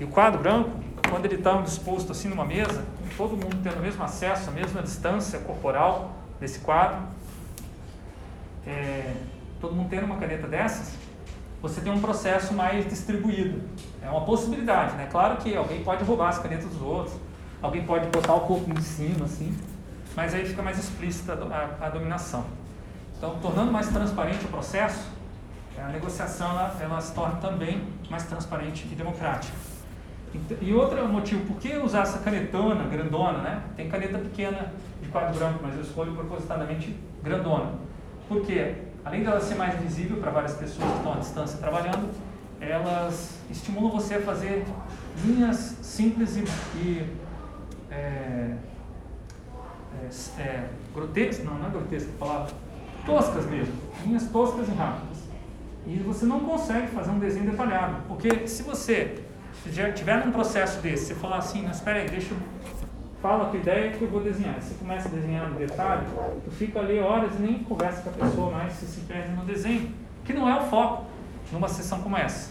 e 0.00 0.04
o 0.04 0.08
quadro 0.08 0.40
branco, 0.40 0.70
quando 1.10 1.26
ele 1.26 1.34
está 1.34 1.60
disposto 1.60 2.10
assim 2.10 2.28
numa 2.28 2.44
mesa, 2.44 2.84
todo 3.18 3.32
mundo 3.36 3.58
tendo 3.62 3.76
o 3.76 3.82
mesmo 3.82 4.02
acesso, 4.02 4.48
a 4.48 4.52
mesma 4.52 4.82
distância 4.82 5.38
corporal 5.40 6.12
desse 6.40 6.60
quadro, 6.60 7.02
é, 8.66 9.12
todo 9.60 9.74
mundo 9.74 9.90
tendo 9.90 10.06
uma 10.06 10.16
caneta 10.16 10.46
dessas, 10.46 10.94
você 11.60 11.82
tem 11.82 11.92
um 11.92 12.00
processo 12.00 12.54
mais 12.54 12.88
distribuído. 12.88 13.60
É 14.02 14.08
uma 14.08 14.22
possibilidade, 14.22 14.96
né? 14.96 15.06
Claro 15.10 15.36
que 15.36 15.54
alguém 15.54 15.84
pode 15.84 16.02
roubar 16.04 16.30
as 16.30 16.38
canetas 16.38 16.70
dos 16.70 16.80
outros, 16.80 17.14
alguém 17.60 17.84
pode 17.84 18.06
botar 18.08 18.34
o 18.34 18.40
corpo 18.40 18.70
em 18.72 18.80
cima, 18.80 19.26
assim, 19.26 19.54
mas 20.16 20.32
aí 20.32 20.46
fica 20.46 20.62
mais 20.62 20.78
explícita 20.78 21.34
a, 21.34 21.86
a, 21.86 21.90
dominação. 21.90 22.46
Então, 23.18 23.38
tornando 23.42 23.70
mais 23.70 23.88
transparente 23.88 24.46
o 24.46 24.48
processo, 24.48 25.06
a 25.84 25.88
negociação 25.88 26.50
ela, 26.50 26.76
ela 26.80 27.00
se 27.00 27.14
torna 27.14 27.36
também 27.36 27.82
mais 28.10 28.24
transparente 28.24 28.86
e 28.90 28.94
democrática. 28.94 29.56
E 30.60 30.72
outro 30.72 31.08
motivo, 31.08 31.44
por 31.46 31.56
que 31.60 31.76
usar 31.76 32.02
essa 32.02 32.18
canetona 32.18 32.84
grandona, 32.84 33.38
né? 33.38 33.62
Tem 33.76 33.88
caneta 33.88 34.18
pequena 34.18 34.72
de 35.02 35.08
quadro 35.08 35.36
branco, 35.36 35.58
mas 35.60 35.74
eu 35.74 35.82
escolho 35.82 36.14
propositadamente 36.14 36.96
grandona. 37.22 37.72
Porque, 38.28 38.74
além 39.04 39.24
dela 39.24 39.40
ser 39.40 39.56
mais 39.56 39.74
visível 39.80 40.18
para 40.18 40.30
várias 40.30 40.54
pessoas 40.54 40.88
que 40.88 40.96
estão 40.98 41.14
à 41.14 41.16
distância 41.16 41.58
trabalhando, 41.58 42.10
elas 42.60 43.38
estimulam 43.50 43.90
você 43.90 44.16
a 44.16 44.20
fazer 44.20 44.64
linhas 45.24 45.56
simples 45.82 46.36
e, 46.36 46.44
e 46.76 47.06
é, 47.90 48.54
é, 50.00 50.40
é, 50.40 50.68
grotescas, 50.94 51.44
não, 51.44 51.54
não 51.54 51.66
é 51.66 51.70
grotesca 51.70 52.10
a 52.14 52.24
palavra, 52.24 52.54
toscas 53.04 53.46
mesmo, 53.46 53.74
linhas 54.04 54.28
toscas 54.28 54.68
e 54.68 54.72
rápidas. 54.72 55.09
E 55.86 55.96
você 55.96 56.26
não 56.26 56.40
consegue 56.40 56.88
fazer 56.88 57.10
um 57.10 57.18
desenho 57.18 57.50
detalhado, 57.50 58.02
porque 58.06 58.46
se 58.46 58.62
você 58.62 59.22
estiver 59.66 60.24
num 60.24 60.32
processo 60.32 60.80
desse, 60.80 61.06
você 61.06 61.14
falar 61.14 61.38
assim, 61.38 61.62
mas 61.62 61.76
espera 61.76 62.00
aí, 62.00 62.08
deixa 62.08 62.32
eu 62.32 62.38
fala 63.20 63.44
a 63.44 63.46
tua 63.50 63.60
ideia 63.60 63.90
que 63.92 64.02
eu 64.02 64.08
vou 64.08 64.22
desenhar. 64.22 64.60
Você 64.60 64.74
começa 64.74 65.08
a 65.08 65.10
desenhar 65.10 65.48
no 65.50 65.58
detalhe, 65.58 66.06
tu 66.44 66.50
fica 66.50 66.78
ali 66.78 66.98
horas 66.98 67.34
e 67.38 67.42
nem 67.42 67.58
conversa 67.58 68.02
com 68.02 68.10
a 68.10 68.26
pessoa 68.26 68.50
mais, 68.50 68.72
você 68.72 68.86
se 68.86 69.00
perde 69.00 69.30
no 69.32 69.44
desenho, 69.44 69.92
que 70.24 70.32
não 70.32 70.48
é 70.48 70.58
o 70.58 70.62
foco 70.62 71.04
numa 71.52 71.68
sessão 71.68 72.00
como 72.00 72.16
essa. 72.16 72.50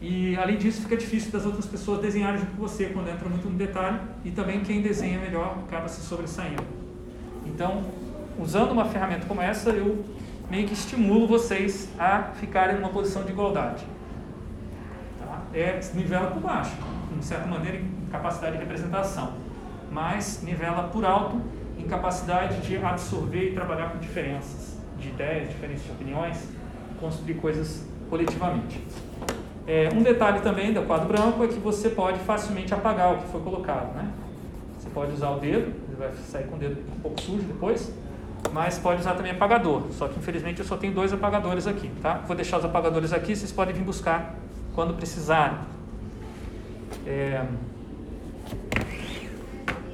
E 0.00 0.36
além 0.36 0.56
disso, 0.56 0.82
fica 0.82 0.96
difícil 0.96 1.32
das 1.32 1.44
outras 1.44 1.66
pessoas 1.66 2.00
desenharem 2.00 2.38
junto 2.38 2.52
com 2.52 2.62
você 2.62 2.86
quando 2.86 3.08
entra 3.08 3.28
muito 3.28 3.48
no 3.48 3.56
detalhe, 3.56 3.98
e 4.24 4.30
também 4.30 4.60
quem 4.60 4.80
desenha 4.80 5.18
melhor 5.18 5.58
acaba 5.66 5.88
se 5.88 6.00
sobressaindo. 6.00 6.62
Então, 7.44 7.82
usando 8.38 8.70
uma 8.70 8.84
ferramenta 8.84 9.26
como 9.26 9.42
essa, 9.42 9.70
eu 9.70 10.04
meio 10.50 10.66
que 10.66 10.72
estimulo 10.72 11.26
vocês 11.26 11.88
a 11.98 12.22
ficarem 12.34 12.76
numa 12.76 12.88
posição 12.88 13.22
de 13.22 13.32
igualdade. 13.32 13.84
Tá? 15.18 15.42
É, 15.52 15.80
nivela 15.94 16.30
por 16.30 16.40
baixo, 16.40 16.76
de 17.16 17.24
certa 17.24 17.46
maneira, 17.46 17.78
em 17.78 18.06
capacidade 18.10 18.52
de 18.56 18.58
representação, 18.62 19.34
mas 19.90 20.42
nivela 20.42 20.84
por 20.84 21.04
alto 21.04 21.40
em 21.78 21.84
capacidade 21.84 22.60
de 22.62 22.76
absorver 22.76 23.50
e 23.50 23.54
trabalhar 23.54 23.90
com 23.90 23.98
diferenças 23.98 24.78
de 24.98 25.08
ideias, 25.08 25.48
diferenças 25.48 25.84
de 25.84 25.92
opiniões, 25.92 26.48
construir 27.00 27.34
coisas 27.34 27.86
coletivamente. 28.10 28.82
É, 29.66 29.90
um 29.94 30.02
detalhe 30.02 30.40
também 30.40 30.72
do 30.72 30.82
quadro 30.82 31.06
branco 31.06 31.44
é 31.44 31.48
que 31.48 31.58
você 31.58 31.90
pode 31.90 32.18
facilmente 32.20 32.72
apagar 32.72 33.14
o 33.14 33.18
que 33.18 33.28
foi 33.28 33.40
colocado. 33.42 33.94
Né? 33.94 34.10
Você 34.78 34.88
pode 34.90 35.12
usar 35.12 35.30
o 35.30 35.38
dedo, 35.38 35.72
ele 35.86 35.96
vai 35.98 36.10
sair 36.12 36.46
com 36.46 36.56
o 36.56 36.58
dedo 36.58 36.80
um 36.96 37.00
pouco 37.00 37.20
sujo 37.20 37.42
depois, 37.42 37.92
mas 38.52 38.78
pode 38.78 39.00
usar 39.00 39.14
também 39.14 39.32
apagador. 39.32 39.84
Só 39.92 40.08
que 40.08 40.18
infelizmente 40.18 40.60
eu 40.60 40.66
só 40.66 40.76
tenho 40.76 40.92
dois 40.92 41.12
apagadores 41.12 41.66
aqui, 41.66 41.90
tá? 42.02 42.14
Vou 42.26 42.36
deixar 42.36 42.58
os 42.58 42.64
apagadores 42.64 43.12
aqui, 43.12 43.34
vocês 43.34 43.52
podem 43.52 43.74
vir 43.74 43.84
buscar 43.84 44.34
quando 44.74 44.94
precisarem. 44.94 45.58
É, 47.06 47.44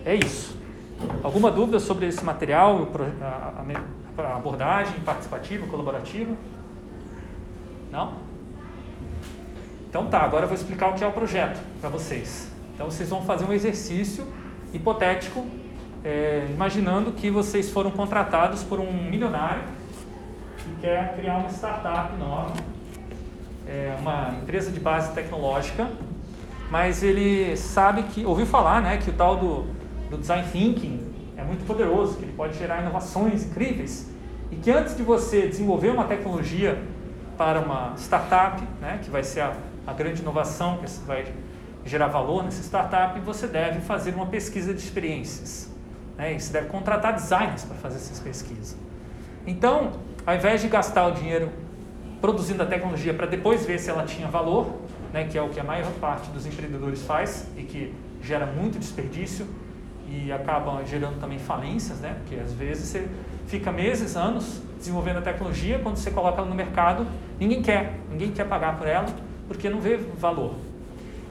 é 0.05 0.15
isso. 0.15 0.57
Alguma 1.23 1.51
dúvida 1.51 1.81
sobre 1.81 2.07
esse 2.07 2.25
material, 2.25 2.89
a, 3.21 4.37
abordagem 4.37 5.01
participativa, 5.01 5.67
colaborativa? 5.67 6.35
Não? 7.91 8.15
Então 9.89 10.07
tá, 10.07 10.21
agora 10.21 10.45
eu 10.45 10.49
vou 10.49 10.57
explicar 10.57 10.89
o 10.91 10.95
que 10.95 11.05
é 11.05 11.07
o 11.07 11.13
projeto 11.13 11.61
para 11.81 11.89
vocês. 11.89 12.51
Então 12.75 12.91
vocês 12.91 13.09
vão 13.09 13.23
fazer 13.23 13.45
um 13.45 13.53
exercício 13.53 14.27
hipotético, 14.73 15.47
é, 16.05 16.47
imaginando 16.51 17.13
que 17.13 17.31
vocês 17.31 17.71
foram 17.71 17.91
contratados 17.91 18.63
por 18.63 18.79
um 18.79 18.93
milionário 18.93 19.63
que 20.59 20.81
quer 20.83 21.17
criar 21.17 21.39
uma 21.39 21.49
startup 21.49 22.15
nova, 22.19 22.53
é, 23.67 23.97
uma 23.99 24.35
empresa 24.43 24.71
de 24.71 24.79
base 24.79 25.13
tecnológica, 25.15 25.91
mas 26.71 27.03
ele 27.03 27.57
sabe 27.57 28.03
que, 28.05 28.25
ouviu 28.25 28.45
falar 28.45 28.83
né, 28.83 28.99
que 28.99 29.09
o 29.09 29.13
tal 29.15 29.37
do, 29.37 29.67
do 30.11 30.19
design 30.19 30.47
thinking 30.53 31.01
é 31.37 31.43
muito 31.43 31.67
poderoso, 31.67 32.17
que 32.17 32.25
ele 32.25 32.33
pode 32.33 32.59
gerar 32.59 32.83
inovações 32.83 33.45
incríveis 33.45 34.11
e 34.51 34.57
que 34.57 34.71
antes 34.71 34.95
de 34.97 35.03
você 35.03 35.49
desenvolver 35.49 35.89
uma 35.89 36.05
tecnologia 36.05 36.83
para 37.39 37.61
uma 37.61 37.95
startup, 37.97 38.63
né, 38.81 39.01
que 39.03 39.11
vai 39.11 39.25
ser 39.25 39.41
a, 39.41 39.55
a 39.87 39.93
grande 39.93 40.21
inovação 40.21 40.79
que 40.79 40.87
vai 41.07 41.33
gerar 41.85 42.09
valor 42.09 42.45
nessa 42.45 42.63
startup, 42.63 43.19
você 43.21 43.47
deve 43.47 43.81
fazer 43.81 44.15
uma 44.15 44.27
pesquisa 44.27 44.73
de 44.73 44.81
experiências. 44.81 45.74
Né, 46.17 46.35
e 46.35 46.41
você 46.41 46.53
deve 46.53 46.69
contratar 46.69 47.15
designers 47.15 47.65
para 47.65 47.77
fazer 47.77 47.97
essas 47.97 48.21
pesquisas. 48.21 48.77
Então, 49.47 49.93
ao 50.25 50.35
invés 50.35 50.63
de 50.63 50.69
gastar 50.69 51.07
o 51.09 51.11
dinheiro 51.13 51.51
produzindo 52.21 52.63
a 52.63 52.67
tecnologia 52.67 53.13
para 53.13 53.27
depois 53.27 53.67
ver 53.67 53.79
se 53.79 53.91
ela 53.91 54.05
tinha 54.05 54.29
valor, 54.29 54.75
né, 55.13 55.25
que 55.25 55.37
é 55.37 55.43
o 55.43 55.49
que 55.49 55.61
a 55.61 55.65
maior 55.65 55.91
parte 56.01 56.31
dos 56.31 56.47
empreendedores 56.47 57.03
faz 57.03 57.47
e 57.57 57.63
que 57.63 57.93
gera 58.23 58.47
muito 58.47 58.79
desperdício 58.79 59.47
e 60.09 60.33
acaba 60.33 60.85
gerando 60.85 61.21
também 61.21 61.39
falências, 61.39 61.99
né, 61.99 62.17
porque 62.19 62.41
às 62.41 62.53
vezes 62.53 62.89
você 62.89 63.09
fica 63.47 63.71
meses, 63.71 64.17
anos 64.17 64.63
desenvolvendo 64.79 65.19
a 65.19 65.23
tecnologia, 65.23 65.79
quando 65.79 65.97
você 65.97 66.11
coloca 66.11 66.39
ela 66.39 66.49
no 66.49 66.55
mercado, 66.55 67.07
ninguém 67.39 67.61
quer, 67.61 67.99
ninguém 68.11 68.31
quer 68.31 68.47
pagar 68.47 68.79
por 68.79 68.87
ela 68.87 69.07
porque 69.47 69.69
não 69.69 69.81
vê 69.81 69.97
valor. 69.97 70.55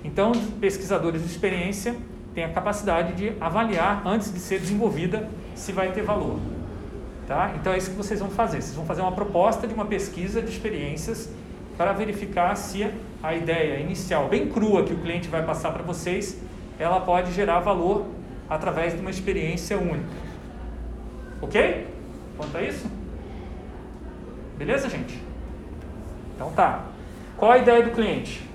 Então, 0.03 0.31
pesquisadores 0.59 1.21
de 1.21 1.27
experiência 1.27 1.95
têm 2.33 2.43
a 2.43 2.49
capacidade 2.49 3.13
de 3.13 3.33
avaliar 3.39 4.01
antes 4.05 4.33
de 4.33 4.39
ser 4.39 4.59
desenvolvida 4.59 5.29
se 5.55 5.71
vai 5.71 5.91
ter 5.91 6.01
valor. 6.01 6.39
Tá? 7.27 7.53
Então 7.55 7.71
é 7.71 7.77
isso 7.77 7.91
que 7.91 7.95
vocês 7.95 8.19
vão 8.19 8.29
fazer. 8.29 8.61
Vocês 8.61 8.75
vão 8.75 8.85
fazer 8.85 9.01
uma 9.01 9.11
proposta 9.11 9.67
de 9.67 9.73
uma 9.73 9.85
pesquisa 9.85 10.41
de 10.41 10.49
experiências 10.49 11.29
para 11.77 11.93
verificar 11.93 12.55
se 12.55 12.89
a 13.21 13.33
ideia 13.33 13.79
inicial, 13.79 14.27
bem 14.27 14.49
crua, 14.49 14.83
que 14.83 14.93
o 14.93 14.97
cliente 14.99 15.27
vai 15.27 15.43
passar 15.43 15.71
para 15.71 15.81
vocês, 15.81 16.39
ela 16.77 16.99
pode 16.99 17.31
gerar 17.31 17.59
valor 17.59 18.05
através 18.49 18.93
de 18.93 18.99
uma 18.99 19.09
experiência 19.09 19.77
única. 19.77 20.09
Ok? 21.41 21.87
Quanto 22.37 22.57
a 22.57 22.61
isso? 22.61 22.85
Beleza, 24.57 24.89
gente? 24.89 25.19
Então 26.35 26.51
tá. 26.51 26.83
Qual 27.37 27.51
a 27.51 27.57
ideia 27.57 27.83
do 27.83 27.91
cliente? 27.91 28.47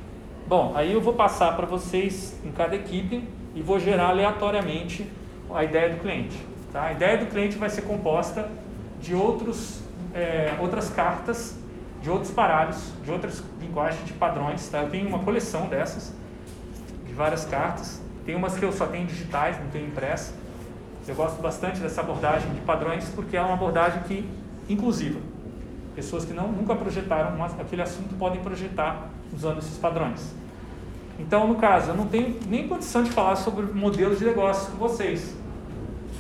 Bom, 0.47 0.73
aí 0.75 0.93
eu 0.93 1.01
vou 1.01 1.15
passar 1.15 1.57
para 1.57 1.67
vocês 1.67 2.39
em 2.45 2.53
cada 2.53 2.77
equipe 2.77 3.23
e 3.59 3.63
vou 3.63 3.81
gerar 3.81 4.11
aleatoriamente 4.11 5.05
a 5.53 5.65
ideia 5.65 5.91
do 5.91 6.01
cliente. 6.01 6.39
Tá? 6.73 6.85
A 6.85 6.93
ideia 6.93 7.19
do 7.19 7.27
cliente 7.27 7.59
vai 7.59 7.69
ser 7.69 7.83
composta 7.83 8.49
de 9.01 9.17
outros, 9.17 9.81
é, 10.15 10.55
outras 10.61 10.89
cartas, 10.91 11.59
de 12.01 12.09
outros 12.09 12.31
baralhos, 12.31 12.93
de 13.05 13.11
outras 13.11 13.43
linguagens 13.61 14.07
de 14.07 14.13
padrões. 14.13 14.69
Tá? 14.69 14.83
Eu 14.83 14.91
tenho 14.91 15.09
uma 15.09 15.19
coleção 15.19 15.67
dessas, 15.67 16.15
de 17.05 17.13
várias 17.13 17.45
cartas. 17.47 18.01
Tem 18.25 18.37
umas 18.37 18.57
que 18.57 18.65
eu 18.65 18.73
só 18.73 18.87
tenho 18.87 19.07
digitais, 19.07 19.59
não 19.59 19.69
tenho 19.71 19.89
impressa. 19.89 20.35
Eu 21.09 21.17
gosto 21.17 21.43
bastante 21.43 21.81
dessa 21.81 22.01
abordagem 22.03 22.53
de 22.53 22.61
padrões 22.61 23.09
porque 23.09 23.37
é 23.37 23.41
uma 23.41 23.55
abordagem 23.55 24.03
que 24.05 24.29
inclusiva. 24.69 25.19
Pessoas 25.97 26.25
que 26.25 26.33
não, 26.33 26.53
nunca 26.53 26.77
projetaram 26.77 27.43
aquele 27.43 27.83
assunto 27.83 28.15
podem 28.17 28.41
projetar 28.41 29.09
usando 29.35 29.59
esses 29.59 29.79
padrões. 29.79 30.33
Então, 31.19 31.47
no 31.49 31.57
caso, 31.57 31.91
eu 31.91 31.97
não 31.97 32.07
tenho 32.07 32.39
nem 32.49 32.69
condição 32.69 33.03
de 33.03 33.11
falar 33.11 33.37
sobre 33.37 33.67
modelos 33.67 34.19
de 34.19 34.25
negócio 34.25 34.71
com 34.71 34.79
vocês 34.79 35.37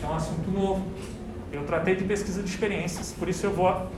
é 0.03 0.07
um 0.07 0.15
assunto 0.15 0.51
novo. 0.51 0.87
Eu 1.53 1.65
tratei 1.65 1.97
de 1.97 2.05
pesquisa 2.05 2.43
de 2.43 2.49
experiências, 2.49 3.13
por 3.13 3.29
isso 3.29 3.47
eu 3.47 3.53
vou 3.53 3.89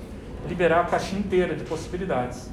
liberar 0.48 0.80
a 0.80 0.84
caixinha 0.84 1.20
inteira 1.20 1.54
de 1.54 1.64
possibilidades. 1.64 2.50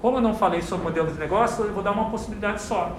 Como 0.00 0.18
eu 0.18 0.20
não 0.20 0.34
falei 0.34 0.62
sobre 0.62 0.84
modelo 0.84 1.10
de 1.10 1.18
negócio, 1.18 1.64
eu 1.64 1.72
vou 1.72 1.82
dar 1.82 1.92
uma 1.92 2.10
possibilidade 2.10 2.62
só. 2.62 2.96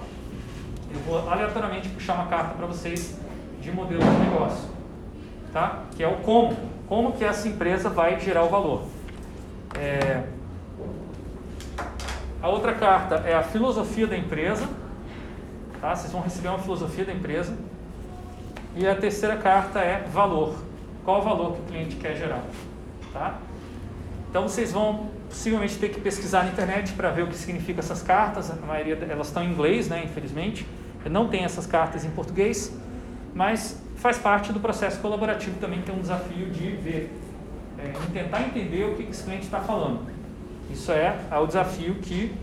Eu 0.92 1.00
vou 1.00 1.28
aleatoriamente 1.30 1.88
puxar 1.88 2.14
uma 2.14 2.26
carta 2.26 2.54
para 2.54 2.66
vocês 2.66 3.18
de 3.60 3.70
modelo 3.70 4.00
de 4.00 4.30
negócio, 4.30 4.68
tá? 5.52 5.84
Que 5.96 6.02
é 6.02 6.08
o 6.08 6.16
como, 6.18 6.56
como 6.88 7.12
que 7.12 7.24
essa 7.24 7.48
empresa 7.48 7.88
vai 7.88 8.20
gerar 8.20 8.44
o 8.44 8.48
valor. 8.48 8.82
É... 9.78 10.24
A 12.44 12.48
outra 12.50 12.74
carta 12.74 13.22
é 13.26 13.32
a 13.34 13.42
filosofia 13.42 14.06
da 14.06 14.14
empresa, 14.14 14.68
tá? 15.80 15.96
Vocês 15.96 16.12
vão 16.12 16.20
receber 16.20 16.48
uma 16.48 16.58
filosofia 16.58 17.02
da 17.02 17.12
empresa. 17.14 17.56
E 18.76 18.86
a 18.86 18.94
terceira 18.94 19.38
carta 19.38 19.80
é 19.80 20.06
valor. 20.12 20.54
Qual 21.06 21.22
o 21.22 21.24
valor 21.24 21.54
que 21.54 21.60
o 21.62 21.64
cliente 21.64 21.96
quer 21.96 22.14
gerar? 22.14 22.44
Tá? 23.14 23.38
Então 24.28 24.42
vocês 24.42 24.72
vão 24.72 25.08
possivelmente 25.26 25.78
ter 25.78 25.88
que 25.88 25.98
pesquisar 26.02 26.42
na 26.42 26.50
internet 26.50 26.92
para 26.92 27.10
ver 27.10 27.22
o 27.22 27.28
que 27.28 27.34
significa 27.34 27.80
essas 27.80 28.02
cartas. 28.02 28.50
A 28.50 28.66
maioria 28.66 28.98
elas 29.08 29.28
estão 29.28 29.42
em 29.42 29.50
inglês, 29.50 29.88
né, 29.88 30.02
infelizmente. 30.04 30.66
Não 31.10 31.28
tem 31.28 31.44
essas 31.44 31.64
cartas 31.64 32.04
em 32.04 32.10
português, 32.10 32.76
mas 33.34 33.82
faz 33.96 34.18
parte 34.18 34.52
do 34.52 34.60
processo 34.60 35.00
colaborativo 35.00 35.58
também 35.60 35.80
ter 35.80 35.92
um 35.92 36.00
desafio 36.00 36.50
de 36.50 36.72
ver, 36.72 37.10
é, 37.78 37.90
tentar 38.12 38.42
entender 38.42 38.84
o 38.84 38.96
que 38.96 39.04
esse 39.04 39.24
cliente 39.24 39.44
está 39.44 39.60
falando. 39.60 40.13
Isso 40.74 40.92
é, 40.92 41.16
é 41.30 41.38
o 41.38 41.46
desafio 41.46 41.94
que 41.94 42.34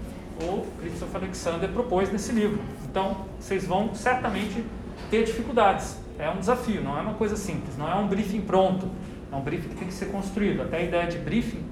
o 0.42 0.66
Christopher 0.80 1.22
Alexander 1.22 1.70
propôs 1.70 2.12
nesse 2.12 2.32
livro. 2.32 2.60
Então, 2.90 3.26
vocês 3.40 3.66
vão 3.66 3.94
certamente 3.94 4.64
ter 5.10 5.26
dificuldades 5.26 5.98
é 6.18 6.30
um 6.30 6.38
desafio, 6.38 6.84
não 6.84 6.98
é 6.98 7.02
uma 7.02 7.16
coisa 7.16 7.36
simples, 7.36 7.76
não 7.78 7.92
é 7.92 7.96
um 7.96 8.08
briefing 8.08 8.42
pronto, 8.42 8.88
é 9.32 9.36
um 9.36 9.42
briefing 9.42 9.70
que 9.70 9.76
tem 9.76 9.88
que 9.88 9.94
ser 9.94 10.08
construído. 10.08 10.62
Até 10.62 10.78
a 10.78 10.82
ideia 10.82 11.08
de 11.08 11.18
briefing, 11.18 11.64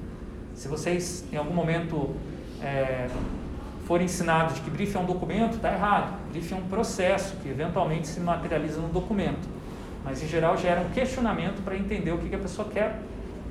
se 0.55 0.67
vocês 0.67 1.23
em 1.31 1.37
algum 1.37 1.53
momento 1.53 2.15
é, 2.61 3.07
forem 3.85 4.05
ensinados 4.05 4.55
de 4.55 4.61
que 4.61 4.69
briefing 4.71 4.97
é 4.97 5.01
um 5.01 5.05
documento, 5.05 5.55
está 5.57 5.71
errado. 5.71 6.17
Briefing 6.31 6.55
é 6.55 6.57
um 6.57 6.67
processo 6.67 7.35
que 7.37 7.49
eventualmente 7.49 8.07
se 8.07 8.19
materializa 8.19 8.81
no 8.81 8.89
documento, 8.89 9.47
mas 10.03 10.23
em 10.23 10.27
geral 10.27 10.57
gera 10.57 10.81
um 10.81 10.89
questionamento 10.89 11.63
para 11.63 11.77
entender 11.77 12.11
o 12.11 12.17
que, 12.17 12.27
que 12.27 12.35
a 12.35 12.39
pessoa 12.39 12.67
quer, 12.67 12.99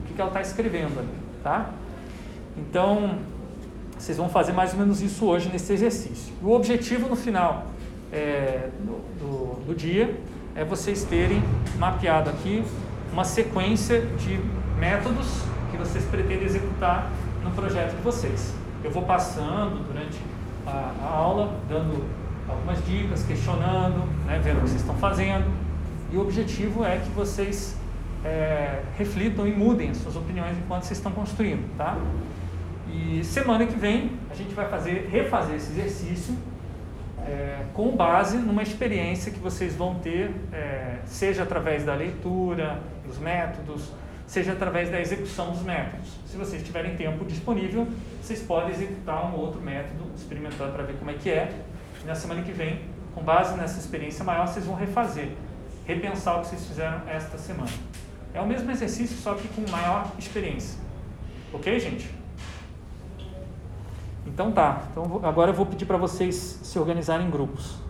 o 0.01 0.07
que, 0.09 0.15
que 0.15 0.21
ela 0.21 0.31
está 0.31 0.41
escrevendo 0.41 0.99
ali, 0.99 1.15
tá? 1.45 1.71
Então, 2.59 3.19
vocês 3.97 4.19
vão 4.19 4.29
fazer 4.29 4.53
mais 4.53 4.73
ou 4.73 4.81
menos 4.81 5.01
isso 5.01 5.25
hoje 5.25 5.49
nesse 5.49 5.73
exercício. 5.73 6.35
O 6.43 6.53
objetivo 6.53 7.09
no 7.09 7.17
final 7.17 7.67
é, 8.13 8.69
do, 8.81 8.97
do, 9.19 9.67
do 9.67 9.75
dia 9.75 10.19
é 10.55 10.65
vocês 10.65 11.05
terem 11.05 11.43
mapeado 11.79 12.31
aqui 12.31 12.65
uma 13.13 13.25
sequência 13.25 14.03
de 14.19 14.41
métodos 14.79 15.43
que 15.71 15.77
vocês 15.77 16.05
pretendem 16.05 16.45
executar 16.45 17.11
no 17.45 17.51
projeto 17.53 17.97
de 17.97 18.03
vocês. 18.03 18.55
Eu 18.83 18.91
vou 18.91 19.03
passando 19.03 19.87
durante 19.87 20.19
a, 20.67 20.93
a 21.03 21.07
aula, 21.07 21.55
dando 21.69 22.05
algumas 22.49 22.85
dicas, 22.85 23.23
questionando, 23.25 24.07
né, 24.27 24.41
vendo 24.43 24.59
o 24.59 24.61
que 24.63 24.69
vocês 24.69 24.81
estão 24.81 24.97
fazendo. 24.97 25.47
E 26.13 26.17
o 26.17 26.21
objetivo 26.21 26.85
é 26.85 26.99
que 26.99 27.11
vocês 27.11 27.77
é, 28.25 28.83
reflitam 28.97 29.47
e 29.47 29.53
mudem 29.53 29.91
as 29.91 29.99
suas 29.99 30.17
opiniões 30.17 30.57
enquanto 30.57 30.85
vocês 30.85 30.99
estão 30.99 31.13
construindo, 31.13 31.69
tá? 31.77 31.97
E 32.93 33.23
semana 33.25 33.67
que 33.67 33.77
vem 33.77 34.13
a 34.31 34.35
gente 34.35 34.55
vai 34.55 34.69
fazer, 34.69 35.09
refazer 35.11 35.57
esse 35.57 35.73
exercício 35.73 36.37
é, 37.29 37.65
com 37.75 37.95
base 37.95 38.39
numa 38.39 38.63
experiência 38.63 39.31
que 39.31 39.39
vocês 39.39 39.77
vão 39.77 39.97
ter, 39.97 40.31
é, 40.53 40.99
seja 41.05 41.43
através 41.43 41.85
da 41.85 41.95
leitura, 41.95 42.81
dos 43.07 43.19
métodos, 43.19 43.93
seja 44.27 44.53
através 44.53 44.91
da 44.91 45.01
execução 45.01 45.51
dos 45.51 45.63
métodos. 45.63 46.09
Se 46.27 46.37
vocês 46.37 46.63
tiverem 46.63 46.97
tempo 46.97 47.25
disponível, 47.25 47.87
vocês 48.23 48.41
podem 48.41 48.71
executar 48.71 49.27
um 49.27 49.37
outro 49.37 49.61
método, 49.61 50.11
experimentando 50.17 50.73
para 50.73 50.85
ver 50.85 50.95
como 50.97 51.11
é 51.11 51.15
que 51.15 51.31
é. 51.31 51.51
E 52.03 52.07
na 52.07 52.15
semana 52.15 52.43
que 52.43 52.53
vem, 52.53 52.81
com 53.15 53.23
base 53.23 53.57
nessa 53.57 53.79
experiência 53.79 54.25
maior, 54.25 54.47
vocês 54.47 54.65
vão 54.65 54.75
refazer, 54.75 55.31
repensar 55.87 56.39
o 56.39 56.41
que 56.41 56.49
vocês 56.49 56.67
fizeram 56.67 57.03
esta 57.09 57.37
semana. 57.37 57.71
É 58.33 58.41
o 58.41 58.47
mesmo 58.47 58.71
exercício, 58.71 59.17
só 59.17 59.35
que 59.35 59.49
com 59.49 59.71
maior 59.71 60.13
experiência. 60.19 60.79
Ok, 61.53 61.79
gente? 61.81 62.18
Então 64.29 64.53
tá. 64.53 64.83
Então 64.91 65.21
agora 65.23 65.51
eu 65.51 65.55
vou 65.55 65.67
pedir 65.67 65.87
para 65.87 65.97
vocês 65.97 66.61
se 66.63 66.79
organizarem 66.79 67.27
em 67.27 67.31
grupos. 67.31 67.88